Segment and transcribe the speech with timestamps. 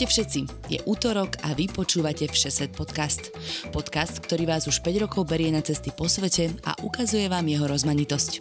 [0.00, 0.40] Ahojte všetci,
[0.72, 3.36] je útorok a vy počúvate Všesvet podcast.
[3.68, 7.68] Podcast, ktorý vás už 5 rokov berie na cesty po svete a ukazuje vám jeho
[7.68, 8.40] rozmanitosť.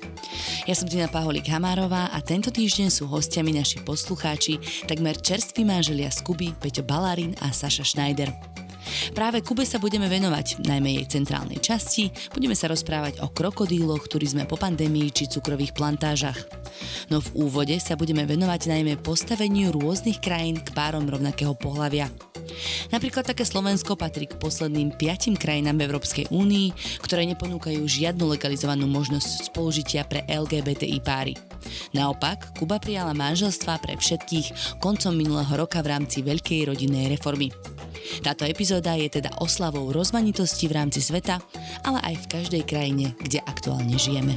[0.71, 6.07] Ja som Dina Paholík Hamárová a tento týždeň sú hostiami naši poslucháči, takmer čerství manželia
[6.07, 8.31] z Kuby, Peťo Balarín a Saša Schneider.
[9.13, 14.45] Práve Kube sa budeme venovať, najmä jej centrálnej časti, budeme sa rozprávať o krokodíloch, turizme
[14.45, 16.37] po pandémii či cukrových plantážach.
[17.09, 22.11] No v úvode sa budeme venovať najmä postaveniu rôznych krajín k párom rovnakého pohľavia.
[22.89, 28.89] Napríklad také Slovensko patrí k posledným piatim krajinám v Európskej únii, ktoré neponúkajú žiadnu legalizovanú
[28.89, 31.48] možnosť spolužitia pre LGBTI páry.
[31.91, 37.49] Naopak, Kuba prijala manželstva pre všetkých koncom minulého roka v rámci veľkej rodinnej reformy.
[38.23, 41.41] Táto epizóda je teda oslavou rozmanitosti v rámci sveta,
[41.85, 44.33] ale aj v každej krajine, kde aktuálne žijeme.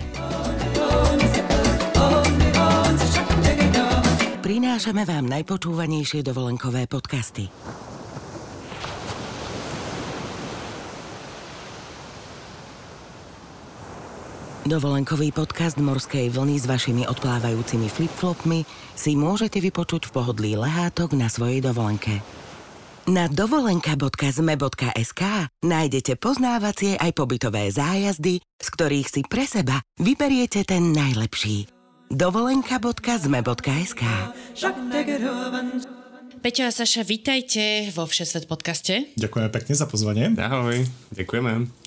[4.42, 7.46] Prinášame vám najpočúvanejšie dovolenkové podcasty.
[14.62, 18.62] Dovolenkový podcast Morskej vlny s vašimi odplávajúcimi flipflopmi
[18.94, 22.22] si môžete vypočuť v pohodlí lehátok na svojej dovolenke.
[23.10, 25.22] Na dovolenka.zme.sk
[25.66, 31.66] nájdete poznávacie aj pobytové zájazdy, z ktorých si pre seba vyberiete ten najlepší.
[32.14, 34.02] dovolenka.zme.sk
[36.38, 39.10] Peťo a Saša, vítajte vo Všesvet podcaste.
[39.18, 40.30] Ďakujeme pekne za pozvanie.
[40.38, 41.81] Ahoj, ďakujeme.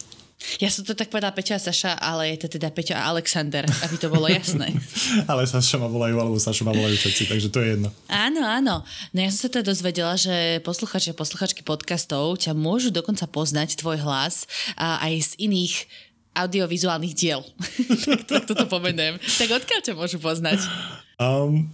[0.62, 3.66] Ja som to tak povedala Peťo a Saša, ale je to teda Peťo a Alexander,
[3.86, 4.72] aby to bolo jasné.
[5.32, 7.90] ale Saša ma volajú, alebo Saša ma volajú všetci, takže to je jedno.
[8.08, 8.76] Áno, áno.
[9.12, 13.80] No ja som sa teda dozvedela, že posluchači a posluchačky podcastov ťa môžu dokonca poznať
[13.80, 14.50] tvoj hlas
[14.80, 15.74] a aj z iných
[16.36, 17.42] audiovizuálnych diel.
[18.06, 19.16] tak, tak toto pomenujem.
[19.20, 20.60] Tak odkiaľ ťa môžu poznať?
[21.16, 21.72] Um,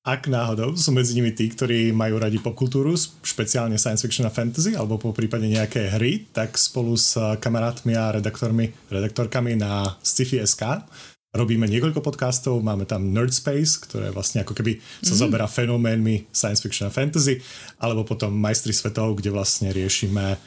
[0.00, 4.72] ak náhodou sú medzi nimi tí, ktorí majú radi popkultúru, špeciálne science fiction a fantasy,
[4.72, 10.88] alebo po prípade nejaké hry, tak spolu s kamarátmi a redaktormi, redaktorkami na Sci-Fi.sk
[11.30, 15.20] robíme niekoľko podcastov, máme tam Nerd Space, ktoré vlastne ako keby sa mm.
[15.20, 17.38] zoberá fenoménmi science fiction a fantasy,
[17.78, 20.40] alebo potom Majstri svetov, kde vlastne riešime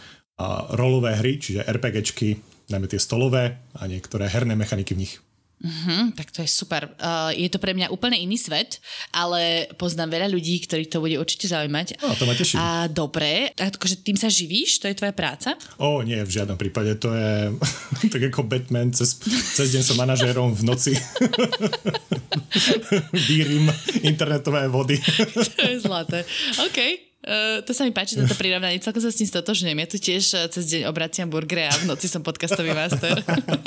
[0.76, 2.36] rolové hry, čiže RPGčky,
[2.68, 5.14] najmä tie stolové a niektoré herné mechaniky v nich.
[5.64, 6.92] Uh-huh, tak to je super.
[7.00, 8.84] Uh, je to pre mňa úplne iný svet,
[9.16, 12.04] ale poznám veľa ľudí, ktorí to bude určite zaujímať.
[12.04, 12.60] No, to ma teší.
[12.60, 14.84] A dobre, akože tým sa živíš?
[14.84, 15.56] To je tvoja práca?
[15.80, 17.00] O, nie, v žiadnom prípade.
[17.00, 17.56] To je
[18.14, 19.16] tak ako Batman, cez,
[19.56, 20.92] cez deň som manažérom, v noci
[23.32, 23.72] vírim
[24.04, 25.00] internetové vody.
[25.56, 26.28] to je zlaté.
[26.60, 27.13] OK.
[27.24, 29.80] Uh, to sa mi páči, toto prirovnanie, celkom sa s tým stotožňujem.
[29.80, 33.16] Ja tu tiež uh, cez deň obraciam burgery a v noci som podcastový master.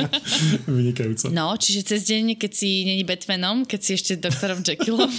[0.69, 1.33] Vynikajúco.
[1.33, 5.09] No, čiže cez deň, keď si není Batmanom, keď si ešte doktorom Jekyllom.
[5.09, 5.17] uh,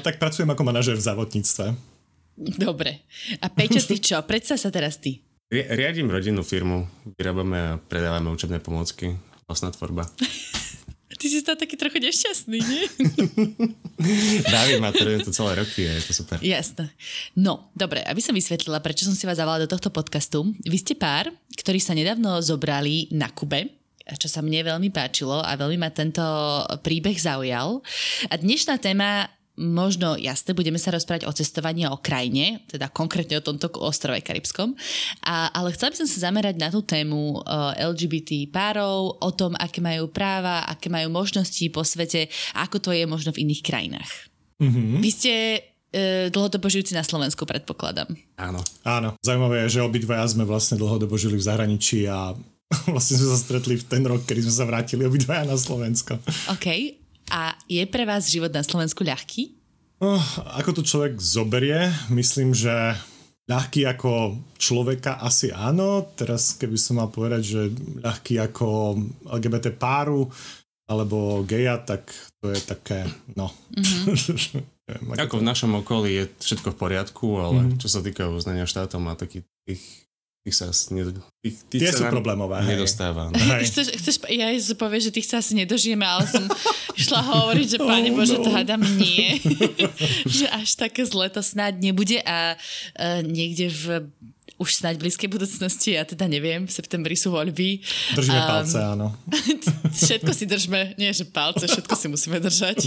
[0.06, 1.70] tak pracujem ako manažer v závodníctve.
[2.58, 3.06] Dobre.
[3.38, 4.18] A Peťo, ty čo?
[4.26, 5.22] Predstav sa teraz ty.
[5.54, 9.14] Riadím rodinnú firmu, vyrábame a predávame učebné pomôcky,
[9.46, 10.10] vlastná tvorba.
[11.24, 12.84] Ty si stál taký trochu nešťastný, nie?
[14.44, 16.36] Baví ma to, to celé roky, je to super.
[16.44, 16.92] Jasné.
[17.32, 20.44] No, dobre, aby som vysvetlila, prečo som si vás zavolala do tohto podcastu.
[20.68, 23.72] Vy ste pár, ktorí sa nedávno zobrali na Kube,
[24.20, 26.20] čo sa mne veľmi páčilo a veľmi ma tento
[26.84, 27.80] príbeh zaujal.
[28.28, 33.38] A dnešná téma možno jasné, budeme sa rozprávať o cestovaní a o krajine, teda konkrétne
[33.38, 34.74] o tomto ostrove Karibskom,
[35.22, 39.54] a, ale chcela by som sa zamerať na tú tému uh, LGBT párov, o tom,
[39.54, 42.26] aké majú práva, aké majú možnosti po svete,
[42.58, 44.10] ako to je možno v iných krajinách.
[44.58, 44.98] Mm-hmm.
[44.98, 45.32] Vy ste
[45.62, 48.10] uh, dlhodobo žijúci na Slovensku, predpokladám.
[48.34, 48.58] Áno.
[48.82, 49.14] Áno.
[49.22, 52.34] Zaujímavé je, že obidvaja sme vlastne dlhodobo žili v zahraničí a
[52.90, 56.18] vlastne sme sa stretli v ten rok, kedy sme sa vrátili obidvaja na Slovensko.
[56.50, 57.03] OK.
[57.32, 59.54] A je pre vás život na Slovensku ľahký?
[60.02, 60.20] Oh,
[60.60, 62.98] ako to človek zoberie, myslím, že
[63.48, 66.04] ľahký ako človeka asi áno.
[66.16, 67.62] Teraz keby som mal povedať, že
[68.00, 68.98] ľahký ako
[69.28, 70.28] LGBT páru
[70.84, 72.12] alebo geja, tak
[72.44, 73.48] to je také, no.
[74.84, 75.16] Mm-hmm.
[75.16, 77.80] ako v našom okolí je všetko v poriadku, ale mm-hmm.
[77.80, 80.03] čo sa týka uznania štátom a takých tých
[80.44, 82.76] tých sa asi nedo, tých, tých Tie sa sú problémové, hej.
[82.76, 83.32] Nedostáva.
[83.32, 83.36] no.
[83.56, 83.64] Hej.
[83.64, 86.44] Chceš, chceš, ja si povie, že tých sa asi nedožijeme, ale som
[87.00, 88.44] išla hovoriť, že páne Oh, Bože, no.
[88.44, 89.40] to hádam nie.
[90.36, 94.12] že až také zle to snáď nebude a uh, niekde v
[94.54, 97.82] už snáď blízkej budúcnosti, ja teda neviem, v septembri sú voľby.
[98.14, 99.06] Držíme Um, palce, áno.
[100.06, 102.86] všetko si držme, nie že palce, všetko si musíme držať.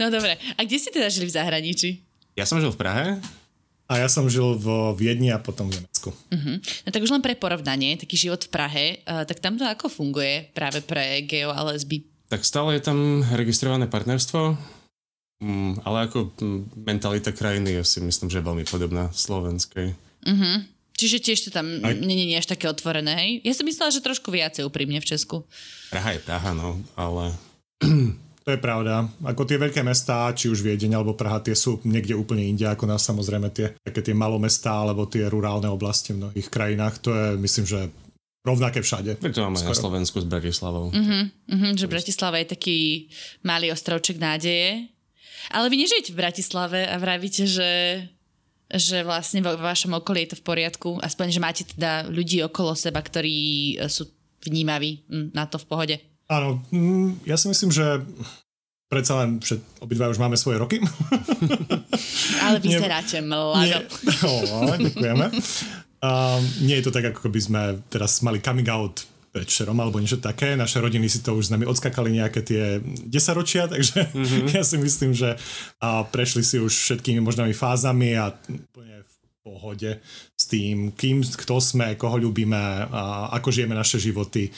[0.00, 1.88] No dobre, a kde si teda žili v zahraničí?
[2.34, 3.06] Ja som žil v Prahe,
[3.86, 5.78] A ja som žil vo Viedni a potom v
[6.12, 6.54] Nemecku.
[6.86, 9.90] No tak už len pre porovnanie, taký život v Prahe, uh, tak tam to ako
[9.90, 12.04] funguje práve pre geo a lesby?
[12.26, 14.58] tak stále je tam registrované partnerstvo,
[15.38, 19.94] mm, ale ako mm, mentalita krajiny je si myslím, že je veľmi podobná slovenskej.
[20.96, 23.30] Čiže tiež to tam Aj- nie je až také otvorené, hej?
[23.46, 25.46] Ja som myslela, že trošku viacej úprimne v Česku.
[25.92, 27.30] Praha je Praha, no, ale
[28.46, 29.10] To je pravda.
[29.26, 32.86] Ako tie veľké mestá, či už Viedeň alebo Praha, tie sú niekde úplne inde ako
[32.86, 36.94] nás samozrejme tie, také tie malomestá alebo tie rurálne oblasti v mnohých krajinách.
[37.02, 37.90] To je, myslím, že
[38.46, 39.18] rovnaké všade.
[39.18, 39.74] to máme na.
[39.74, 40.94] Slovensku s Bratislavou.
[40.94, 42.78] Mhm, že Bratislava je taký
[43.42, 44.94] malý ostrovček nádeje.
[45.50, 48.06] Ale vy nežijete v Bratislave a vravíte, že,
[48.70, 50.90] že vlastne vo vašom okolí je to v poriadku.
[51.02, 54.06] Aspoň, že máte teda ľudí okolo seba, ktorí sú
[54.46, 55.96] vnímaví mm, na to v pohode.
[56.26, 58.02] Áno, mm, ja si myslím, že
[58.86, 60.78] predsa len všet, obidva už máme svoje roky.
[62.46, 63.62] Ale vyzeráte mlado.
[63.62, 63.78] Nie,
[64.26, 65.26] oh, ďakujeme.
[66.02, 69.06] Um, nie je to tak, ako by sme teraz mali coming out
[69.36, 70.56] večerom alebo niečo také.
[70.56, 74.48] Naše rodiny si to už s nami odskakali nejaké tie desaťročia, takže mm-hmm.
[74.56, 75.36] ja si myslím, že
[75.82, 79.14] a, prešli si už všetkými možnými fázami a úplne v
[79.44, 79.90] pohode
[80.32, 84.48] s tým, kým, kto sme, koho ľúbime, a ako žijeme naše životy.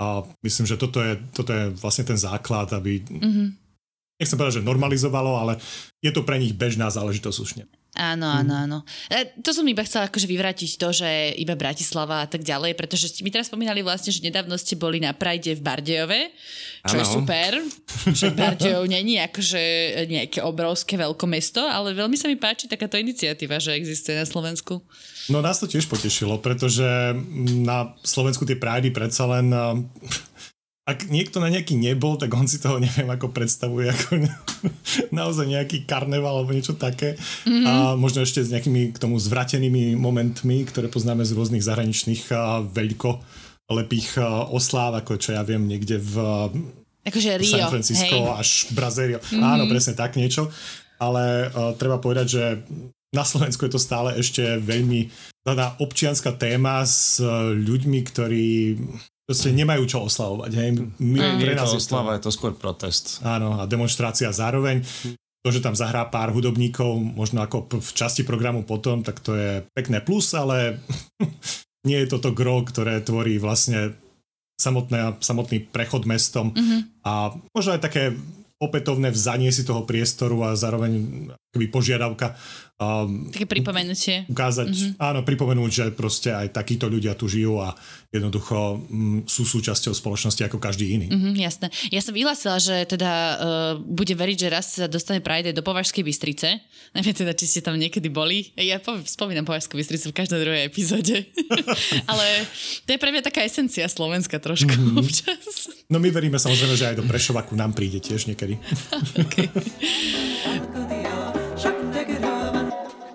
[0.00, 3.46] A myslím, že toto je, toto je vlastne ten základ, aby mm-hmm.
[4.18, 5.52] nechcem povedať, že normalizovalo, ale
[6.00, 7.50] je to pre nich bežná záležitosť už.
[7.92, 8.78] Áno, áno, áno.
[9.12, 13.12] E, to som iba chcela akože vyvrátiť to, že iba Bratislava a tak ďalej, pretože
[13.12, 16.32] ste mi teraz spomínali vlastne, že nedávno ste boli na Prajde v Bardejove,
[16.88, 17.14] čo je Áno.
[17.20, 17.60] super,
[18.16, 19.60] že Bardejov není akože
[20.08, 24.80] nejaké obrovské veľkomesto, ale veľmi sa mi páči takáto iniciatíva, že existuje na Slovensku.
[25.28, 27.12] No nás to tiež potešilo, pretože
[27.60, 29.52] na Slovensku tie prády predsa len...
[30.82, 34.26] Ak niekto na nejaký nebol, tak on si toho neviem ako predstavuje ako
[35.14, 37.14] naozaj nejaký karneval alebo niečo také.
[37.46, 37.66] Mm-hmm.
[37.70, 42.66] A možno ešte s nejakými k tomu zvratenými momentmi, ktoré poznáme z rôznych zahraničných a,
[42.66, 46.14] veľkolepých a, osláv, ako čo ja viem niekde v
[47.02, 48.34] Akože Rio, San Francisco hej.
[48.34, 49.18] až Brazília.
[49.22, 49.42] Mm-hmm.
[49.42, 50.50] Áno, presne tak niečo.
[50.98, 52.44] Ale uh, treba povedať, že
[53.14, 55.10] na Slovensku je to stále ešte veľmi
[55.42, 57.18] daná občianská téma s
[57.58, 58.48] ľuďmi, ktorí
[59.26, 60.50] proste nemajú čo oslavovať.
[60.54, 60.70] Hej.
[60.98, 63.22] My, Nie pre je to oslava, je to skôr protest.
[63.22, 64.82] Áno, a demonstrácia zároveň.
[65.42, 69.66] To, že tam zahrá pár hudobníkov, možno ako v časti programu potom, tak to je
[69.74, 70.78] pekné plus, ale
[71.88, 73.98] nie je toto gro, ktoré tvorí vlastne
[74.62, 77.02] samotné, samotný prechod mestom mm-hmm.
[77.02, 78.14] a možno aj také
[78.62, 82.38] opätovné vzanie si toho priestoru a zároveň akoby požiadavka
[82.82, 84.26] um, Také pripomenutie.
[84.26, 84.92] ukázať, mm-hmm.
[84.98, 87.72] áno, pripomenúť, že proste aj takíto ľudia tu žijú a
[88.12, 91.08] jednoducho mm, sú súčasťou spoločnosti ako každý iný.
[91.08, 91.72] Mhm, jasné.
[91.88, 93.34] Ja som vyhlásila, že teda uh,
[93.80, 96.60] bude veriť, že raz sa dostane Pride do Považskej Bystrice.
[96.92, 98.52] Neviem teda, či ste tam niekedy boli.
[98.52, 101.24] Ja po, spomínam Považskú Bystricu v každej druhej epizóde.
[102.10, 102.44] Ale
[102.84, 105.00] to je pre mňa taká esencia Slovenska trošku mm-hmm.
[105.00, 105.72] občas.
[105.88, 108.60] No my veríme samozrejme, že aj do Prešova ku nám príde tiež niekedy.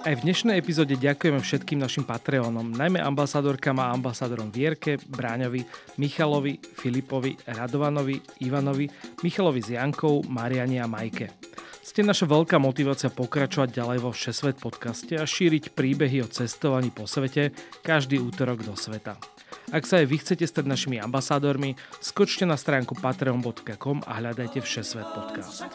[0.07, 5.67] Aj v dnešnej epizóde ďakujeme všetkým našim Patreonom, najmä ambasádorkám a ambasádorom Vierke, Bráňovi,
[5.99, 8.87] Michalovi, Filipovi, Radovanovi, Ivanovi,
[9.19, 11.35] Michalovi s Jankou, Mariani a Majke.
[11.83, 17.03] Ste naša veľká motivácia pokračovať ďalej vo Všesvet podcaste a šíriť príbehy o cestovaní po
[17.03, 17.51] svete
[17.83, 19.19] každý útorok do sveta.
[19.67, 25.07] Ak sa aj vy chcete stať našimi ambasádormi, skočte na stránku patreon.com a hľadajte Všesvet
[25.11, 25.67] podcast.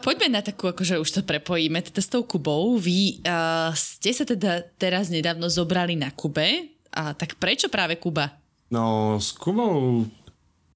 [0.00, 2.80] Poďme na takú, akože už to prepojíme, teda s tou Kubou.
[2.80, 6.72] Vy uh, ste sa teda teraz nedávno zobrali na Kube.
[6.92, 8.32] A tak prečo práve Kuba?
[8.72, 10.08] No, s Kubou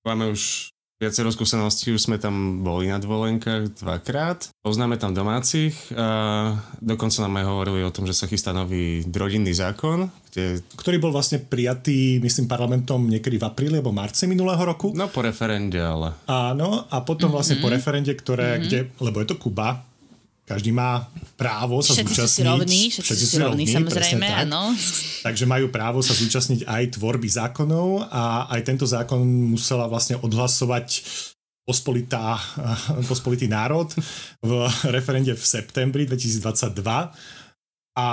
[0.05, 4.49] máme už viacero skúseností, už sme tam boli na dvolenkách dvakrát.
[4.65, 9.53] Poznáme tam domácich a dokonca nám aj hovorili o tom, že sa chystá nový rodinný
[9.53, 14.97] zákon, kde, Ktorý bol vlastne prijatý, myslím, parlamentom niekedy v apríli alebo marci minulého roku.
[14.97, 19.37] no po referende, ale Áno, a potom vlastne po referende, ktoré, kde, lebo je to
[19.37, 19.85] Kuba,
[20.47, 22.47] každý má právo sa Všetci sú si zúčastniť.
[22.47, 24.47] rovní, všetci, sú si rovní, samozrejme, tak.
[24.47, 24.71] áno.
[25.27, 31.03] Takže majú právo sa zúčastniť aj tvorby zákonov a aj tento zákon musela vlastne odhlasovať
[31.67, 32.39] pospolitá,
[33.11, 33.91] pospolitý národ
[34.39, 34.51] v
[34.95, 36.79] referende v septembri 2022
[37.99, 38.07] a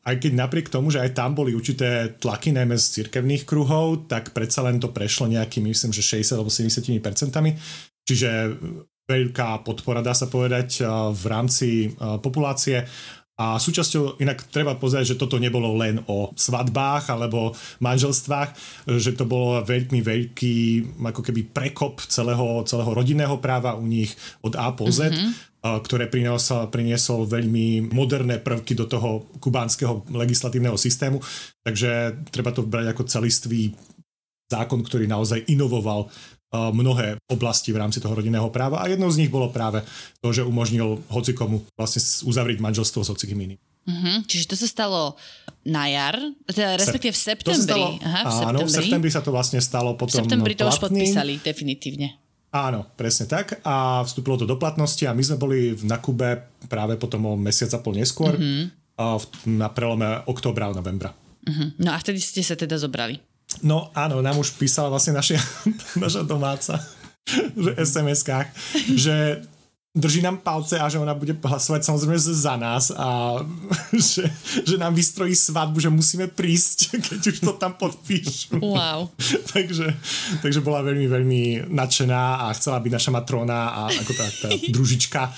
[0.00, 4.32] aj keď napriek tomu, že aj tam boli určité tlaky, najmä z cirkevných kruhov, tak
[4.32, 7.52] predsa len to prešlo nejakým, myslím, že 60 alebo 70 percentami.
[8.08, 8.58] Čiže
[9.10, 11.90] veľká podpora, dá sa povedať, v rámci
[12.22, 12.86] populácie.
[13.40, 18.52] A súčasťou, inak treba pozrieť, že toto nebolo len o svadbách alebo manželstvách,
[19.00, 20.56] že to bolo veľmi veľký
[21.00, 24.12] ako keby prekop celého, celého rodinného práva u nich
[24.44, 25.10] od A po Z.
[25.10, 31.20] Mm-hmm ktoré priniesol, priniesol veľmi moderné prvky do toho kubánskeho legislatívneho systému.
[31.60, 33.76] Takže treba to brať ako celistvý
[34.48, 36.08] zákon, ktorý naozaj inovoval
[36.50, 39.86] mnohé oblasti v rámci toho rodinného práva a jednou z nich bolo práve
[40.18, 43.60] to, že umožnil hocikomu vlastne uzavrieť manželstvo s hocikým iným.
[43.86, 44.16] Mm-hmm.
[44.28, 45.00] Čiže to sa stalo
[45.64, 46.18] na jar,
[46.50, 47.64] teda respektíve v septembri.
[47.64, 48.50] stalo, Aha, v septembri.
[48.50, 50.76] Áno, v septembri sa to vlastne stalo potom V septembri to platným.
[50.76, 52.08] už podpísali, definitívne.
[52.50, 53.62] Áno, presne tak.
[53.62, 57.70] A vstúpilo to do platnosti a my sme boli na Kube práve potom o mesiac
[57.72, 59.54] a pol neskôr, mm-hmm.
[59.54, 61.14] na prelome októbra a novembra.
[61.46, 61.68] Mm-hmm.
[61.80, 63.29] No a vtedy ste sa teda zobrali.
[63.60, 65.38] No áno, nám už písala vlastne naša,
[66.04, 66.78] naša domáca
[67.54, 68.48] v SMS-kách,
[68.96, 69.44] že
[69.90, 73.42] drží nám palce a že ona bude hlasovať samozrejme za nás a
[73.90, 74.22] že,
[74.62, 78.62] že nám vystrojí svadbu, že musíme prísť, keď už to tam podpíšu.
[78.62, 79.10] Wow.
[79.54, 79.90] takže,
[80.46, 81.42] takže bola veľmi, veľmi
[81.74, 85.34] nadšená a chcela byť naša matrona a ako tá, tá družička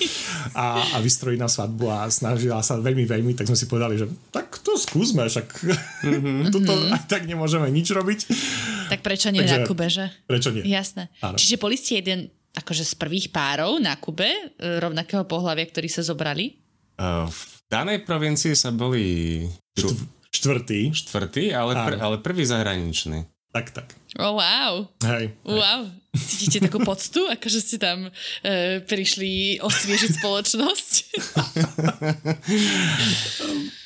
[0.53, 4.05] a, a vystrojiť nám svadbu a snažila sa veľmi, veľmi, tak sme si povedali, že
[4.29, 5.49] tak to skúsme, však
[6.05, 6.53] mm-hmm.
[6.53, 6.93] tuto mm-hmm.
[6.93, 8.21] aj tak nemôžeme nič robiť.
[8.93, 10.13] Tak prečo nie takže, na Kube, že?
[10.29, 10.69] Prečo nie?
[10.69, 11.09] Jasné.
[11.25, 11.41] Áno.
[11.41, 14.45] Čiže boli ste jeden akože z prvých párov na Kube e,
[14.81, 16.61] rovnakého pohľavia, ktorí sa zobrali?
[17.01, 17.41] Uh, v
[17.73, 19.49] danej provincii sa boli...
[20.33, 20.93] Štvrtý.
[20.93, 23.25] Štvrtý, ale, pr- ale prvý zahraničný.
[23.53, 23.93] Tak, tak.
[24.17, 24.89] Oh, wow.
[25.05, 25.37] Hej.
[25.45, 25.93] Wow.
[26.17, 28.09] Cítite takú poctu, akože ste tam
[28.45, 30.93] e, prišli osviežiť spoločnosť?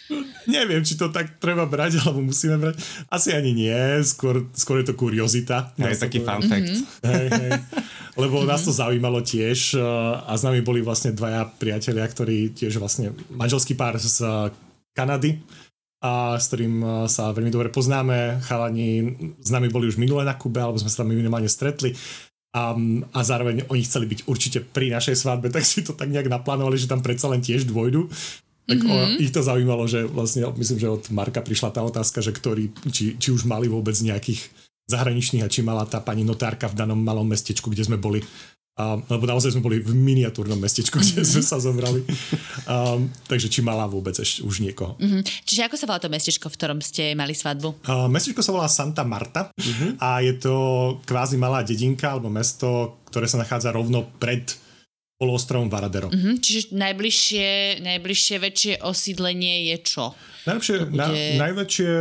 [0.47, 2.79] Neviem, či to tak treba brať, alebo musíme brať.
[3.11, 3.75] Asi ani nie,
[4.07, 5.75] skôr, skôr je to kuriozita.
[5.75, 6.71] Je taký fun fact.
[6.71, 7.11] Mm-hmm.
[7.11, 7.53] Hej, hej.
[8.17, 8.51] Lebo mm-hmm.
[8.51, 9.81] nás to zaujímalo tiež eh,
[10.25, 14.25] a s nami boli vlastne dvaja priatelia, ktorí tiež vlastne manželský pár z
[14.97, 15.45] Kanady
[16.01, 18.41] a s ktorým eh, sa veľmi dobre poznáme.
[18.41, 21.93] Chalani s nami boli už minule na Kube, alebo sme sa tam minimálne stretli.
[22.57, 22.73] A,
[23.13, 26.81] a zároveň oni chceli byť určite pri našej svadbe, tak si to tak nejak naplánovali,
[26.81, 28.09] že tam predsa len tiež dôjdu.
[28.67, 29.21] Tak mm-hmm.
[29.21, 32.75] o, ich to zaujímalo, že vlastne myslím, že od Marka prišla tá otázka, že ktorí,
[32.91, 34.43] či, či už mali vôbec nejakých
[34.87, 38.23] zahraničných a či mala tá pani notárka v danom malom mestečku, kde sme boli.
[38.77, 41.33] A, lebo naozaj sme boli v miniatúrnom mestečku, kde mm-hmm.
[41.33, 42.05] sme sa zobrali.
[42.69, 45.01] Um, takže či mala vôbec ešte už niekoho.
[45.01, 45.23] Mm-hmm.
[45.49, 47.89] Čiže ako sa volá to mestečko, v ktorom ste mali svadbu?
[47.89, 49.91] Uh, mestečko sa volá Santa Marta mm-hmm.
[49.97, 50.55] a je to
[51.09, 54.45] kvázi malá dedinka alebo mesto, ktoré sa nachádza rovno pred
[55.17, 56.13] polostrovom Varadero.
[56.13, 60.13] Mm-hmm, čiže najbližšie, najbližšie väčšie osídlenie je čo?
[60.45, 61.01] Najlepšie, bude...
[61.01, 61.09] na,
[61.41, 61.93] najväčšie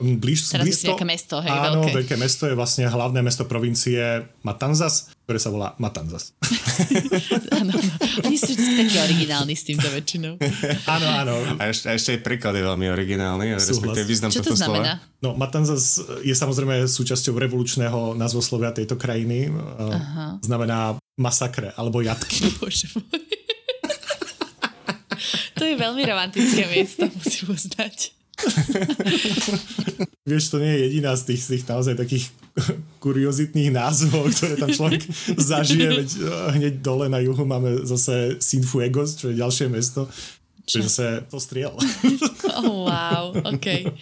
[0.00, 1.92] blíž, Teraz blízko, veľké mesto, hej, áno, veľké.
[2.04, 6.36] veľké mesto je vlastne hlavné mesto provincie Matanzas, ktoré sa volá Matanzas.
[7.60, 7.72] áno,
[8.26, 10.36] oni sú vždy takí originálni s týmto väčšinou.
[10.94, 11.34] áno, áno.
[11.56, 15.00] A ešte, ešte aj preklad je veľmi originálny, respektíve význam Čo to znamená?
[15.00, 15.22] Slova.
[15.24, 19.48] No, Matanzas je samozrejme súčasťou revolučného názvoslovia tejto krajiny.
[19.78, 20.36] Aha.
[20.44, 22.50] Znamená masakre alebo jatky.
[22.58, 23.06] Bože môj.
[25.54, 28.23] to je veľmi romantické miesto, musím uznať.
[30.28, 32.32] Vieš, to nie je jediná z tých, z tých naozaj takých
[33.04, 35.02] kuriozitných názvov, ktoré tam človek
[35.52, 36.28] zažije, veď eh,
[36.60, 40.08] hneď dole na juhu máme zase Sinfuegos, čo je ďalšie mesto,
[40.64, 41.76] je zase to striel.
[42.56, 43.92] Oh, wow, ok.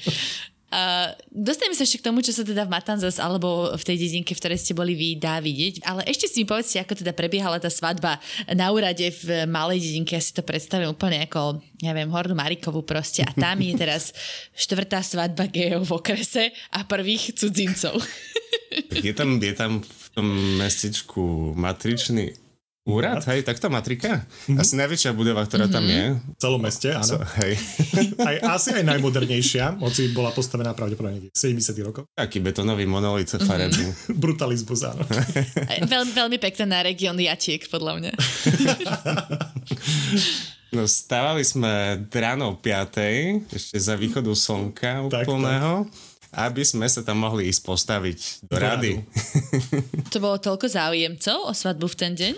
[0.72, 4.32] Uh, dostaneme sa ešte k tomu, čo sa teda v Matanzas alebo v tej dedinke,
[4.32, 5.84] v ktorej ste boli vy, dá vidieť.
[5.84, 8.16] Ale ešte si mi povedzte, ako teda prebiehala tá svadba
[8.48, 10.16] na úrade v malej dedinke.
[10.16, 13.20] Ja si to predstavím úplne ako, neviem, Hornú Marikovú proste.
[13.20, 14.16] A tam je teraz
[14.56, 18.00] štvrtá svadba gejov v okrese a prvých cudzincov.
[19.04, 22.41] Je tam, je tam v tom mestečku matričný
[22.82, 24.26] Úrad, hej, takto matrika?
[24.26, 24.58] Mm-hmm.
[24.58, 25.76] Asi najväčšia budova, ktorá mm-hmm.
[25.78, 26.04] tam je.
[26.18, 27.14] V celom meste, áno.
[27.14, 27.54] So, hej.
[28.28, 32.10] aj, asi aj najmodernejšia, hoci bola postavená pravdepodobne 70 rokov.
[32.18, 33.46] Taký betonový monolit mm-hmm.
[33.46, 33.86] farebný.
[34.26, 35.06] Brutalizmus, áno.
[35.94, 38.12] Veľ, veľmi pekné na región Jatiek, podľa mňa.
[40.74, 43.46] no stávali sme ráno 5.
[43.46, 45.86] ešte za východu slnka úplného.
[45.86, 49.04] Tak, tak aby sme sa tam mohli ísť postaviť do rady.
[50.08, 52.34] To bolo toľko záujemcov o svadbu v ten deň?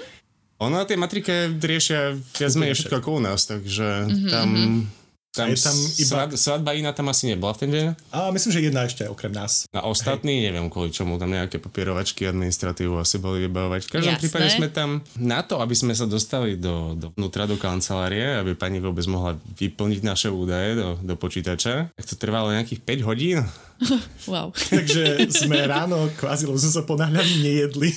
[0.58, 4.48] Ona tej matrykę driesie, ja z mojej szybko koło nas, także tam...
[4.48, 4.86] Mhm
[5.34, 6.06] Tam, je tam iba...
[6.06, 7.84] svad, svadba iná tam asi nebola v ten deň?
[8.14, 9.66] A myslím, že jedna ešte okrem nás.
[9.74, 10.54] A ostatní, Hej.
[10.54, 13.82] neviem kvôli čomu, tam nejaké papierovačky, administratívu asi boli vybavovať.
[13.82, 14.22] V každom Jasné.
[14.22, 18.54] prípade sme tam na to, aby sme sa dostali do, do vnútra do kancelárie, aby
[18.54, 21.90] pani vôbec mohla vyplniť naše údaje do, do počítača.
[21.90, 23.42] Tak to trvalo nejakých 5 hodín.
[24.24, 24.56] Wow.
[24.56, 27.90] Takže sme ráno kvázi, lebo sme sa ponáhľali, nejedli.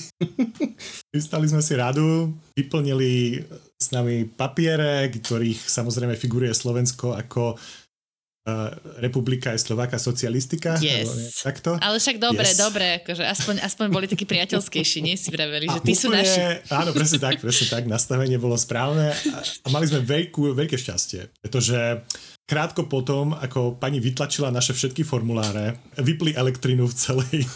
[1.14, 3.40] Vystali sme si radu, vyplnili
[3.78, 10.74] s nami papiere, ktorých samozrejme figuruje Slovensko ako uh, republika je Slováka socialistika.
[10.82, 11.38] Yes.
[11.46, 11.78] Takto.
[11.78, 12.58] Ale však dobre, Yes.
[12.58, 16.58] dobre, akože aspoň, aspoň boli takí priateľskejší, nie si vraveli, že ty sú naši.
[16.74, 21.38] Áno, presne tak, presne tak, nastavenie bolo správne a, a mali sme veľkú, veľké šťastie,
[21.38, 22.02] pretože
[22.50, 27.46] krátko potom, ako pani vytlačila naše všetky formuláre, vypli elektrinu v celej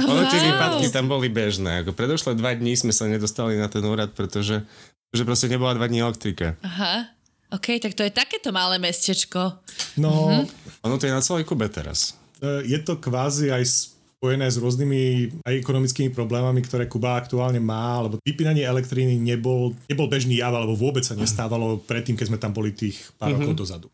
[0.00, 1.82] Ono tie výpadky tam boli bežné.
[1.82, 4.62] Ako predošlé dva dní sme sa nedostali na ten úrad, pretože
[5.10, 6.54] že proste nebola dva dní elektrika.
[6.60, 7.10] Aha.
[7.50, 9.58] OK, tak to je takéto malé mestečko.
[9.96, 10.46] No, Mhm.
[10.80, 12.14] Ono to je na celej Kube teraz.
[12.40, 13.89] je to kvázi aj
[14.20, 20.12] spojené s rôznymi aj ekonomickými problémami, ktoré Kuba aktuálne má, lebo vypínanie elektriny nebol, nebol
[20.12, 23.88] bežný jav, alebo vôbec sa nestávalo predtým, keď sme tam boli tých pár rokov dozadu.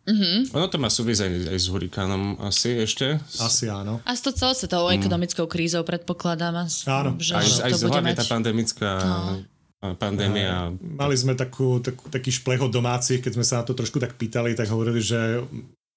[0.51, 3.23] Ono to má súvisť aj, aj s hurikánom asi ešte.
[3.39, 4.03] Asi áno.
[4.03, 6.67] A s to celosvetovou ekonomickou krízou predpokladám.
[6.91, 7.15] Áno.
[7.23, 8.19] Že Aj, aj to hlavne mať.
[8.19, 9.95] tá pandemická no.
[9.95, 10.75] pandémia.
[10.83, 14.19] Mali sme takú, takú, taký šplech od domácich, keď sme sa na to trošku tak
[14.19, 15.39] pýtali, tak hovorili, že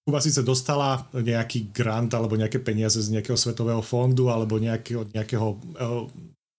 [0.09, 5.47] Kuba síce dostala nejaký grant alebo nejaké peniaze z nejakého svetového fondu alebo nejakého, nejakého
[5.77, 6.03] eh,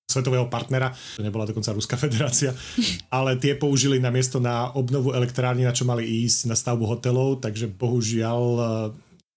[0.06, 2.54] svetového partnera, to nebola dokonca Ruská federácia,
[3.10, 7.42] ale tie použili na miesto na obnovu elektrárny, na čo mali ísť na stavbu hotelov,
[7.42, 8.66] takže bohužiaľ eh,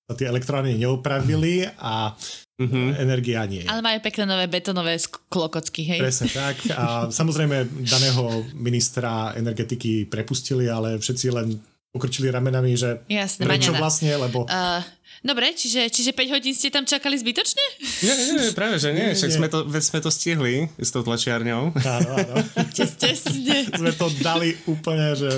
[0.05, 2.13] sa tie elektrárne neopravili a
[2.61, 3.01] Mhm.
[3.01, 3.65] energia nie.
[3.65, 5.99] Ale majú pekné nové betonové klokocky, hej?
[6.05, 6.61] Presne tak.
[6.77, 11.57] A samozrejme daného ministra energetiky prepustili, ale všetci len
[11.93, 13.79] pokrčili ramenami, že Jasné, prečo maňana.
[13.79, 14.81] vlastne, lebo Uh,
[15.21, 17.61] dobre, čiže, čiže 5 hodín ste tam čakali zbytočne?
[18.01, 19.37] Nie, nie, nie, práve že nie, Nie, však nie.
[19.37, 21.69] sme to, sme to stihli s tou tlačiarňou.
[21.71, 22.35] áno, áno,
[22.73, 23.69] Tesne.
[23.69, 25.29] sme to dali úplne, že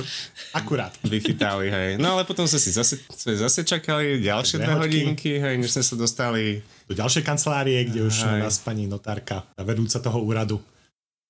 [0.51, 0.95] akurát.
[1.01, 1.89] Vychytali, hej.
[1.95, 4.87] No ale potom sme si zase, sme zase čakali ďalšie Dve dve hodky.
[5.03, 6.63] hodinky, hej, než sme sa dostali.
[6.85, 8.41] Do ďalšej kancelárie, kde už Aj.
[8.41, 10.61] nás pani notárka, tá vedúca toho úradu,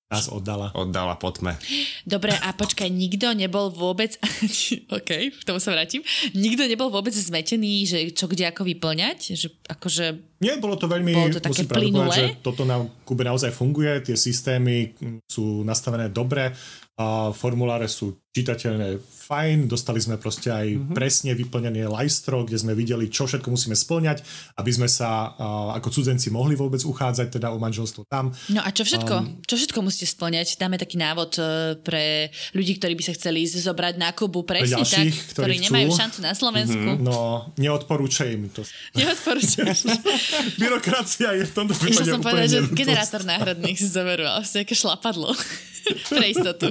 [0.06, 0.70] nás oddala.
[0.70, 1.58] Oddala po tme.
[2.06, 4.14] Dobre, a počkaj, nikto nebol vôbec...
[4.96, 6.06] OK, k tomu sa vrátim.
[6.30, 9.34] Nikto nebol vôbec zmetený, že čo kde ako vyplňať?
[9.34, 10.06] Že akože...
[10.36, 12.12] Nie, bolo to veľmi, Bolo to také plynulé?
[12.12, 14.92] že toto na Kube naozaj funguje, tie systémy
[15.24, 16.52] sú nastavené dobre,
[16.96, 20.76] a formuláre sú čitateľné fajn, dostali sme proste aj Mhm.
[20.78, 20.96] mm-hmm.
[20.96, 24.24] presne vyplnené lajstro, kde sme videli, čo všetko musíme splňať,
[24.56, 25.46] aby sme sa a,
[25.76, 28.32] ako cudzenci mohli vôbec uchádzať teda o manželstvo tam.
[28.48, 29.44] No a čo všetko?
[29.44, 30.56] čo všetko musíte splňať?
[30.56, 31.42] Dáme taký návod e,
[31.80, 32.04] pre
[32.52, 35.64] ľudí, ktorí by sa chceli ísť zobrať na Kubu presne tak, ďalších, ktorí ktorí chcú.
[35.68, 36.88] nemajú šancu na Slovensku.
[36.98, 37.18] No,
[37.56, 38.64] neodporúčaj mi to.
[38.94, 39.68] Neodporúčam.
[40.60, 44.62] Byrokracia je v tomto prípade Išla som povedať, že generátor náhradných si zoberú, ale si
[44.62, 45.30] nejaké šlapadlo.
[46.10, 46.66] pre istotu.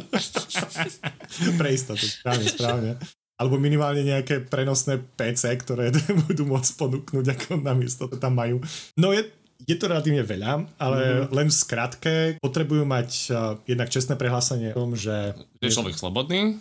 [1.55, 2.91] Pre istotu, správne, správne.
[3.35, 5.91] Alebo minimálne nejaké prenosné PC, ktoré
[6.27, 8.63] budú môcť ponúknuť, ako namiesto to tam majú.
[8.95, 9.27] No je,
[9.67, 11.31] je to relatívne veľa, ale mm-hmm.
[11.35, 13.35] len v skratke potrebujú mať uh,
[13.67, 16.59] jednak čestné prehlásenie o tom, že Je človek slobodný?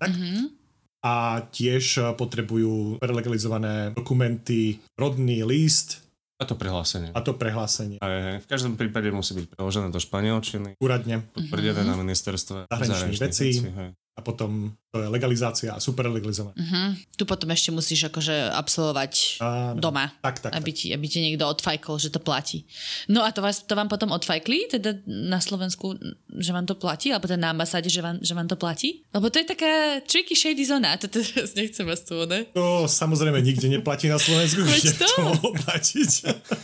[1.05, 6.04] a tiež uh, potrebujú prelegalizované dokumenty, rodný list
[6.35, 7.15] A to prehlásenie.
[7.15, 8.43] a to prehlásenie hej.
[8.43, 13.63] V každom prípade musí byť preložené do španielčiny, úradne potvrdené na ministerstve Zahraničných vecí.
[13.63, 13.91] hej.
[13.95, 16.55] a potom legalizácia a superlegalizované.
[16.55, 16.95] Uh-huh.
[17.19, 19.81] Tu potom ešte musíš akože absolvovať Áno.
[19.83, 20.15] doma.
[20.23, 20.79] Tak, tak, aby tak.
[20.79, 22.63] ti, aby ti niekto odfajkol, že to platí.
[23.11, 25.99] No a to, vás, to vám potom odfajkli, teda na Slovensku,
[26.39, 29.03] že vám to platí, alebo teda na ambasáde, že vám, že vám to platí?
[29.11, 32.47] Lebo to je taká tricky shady zóna, to teraz nechcem vás tu, ne?
[32.55, 35.07] To samozrejme nikde neplatí na Slovensku, kde to.
[35.07, 36.11] to mohlo platiť.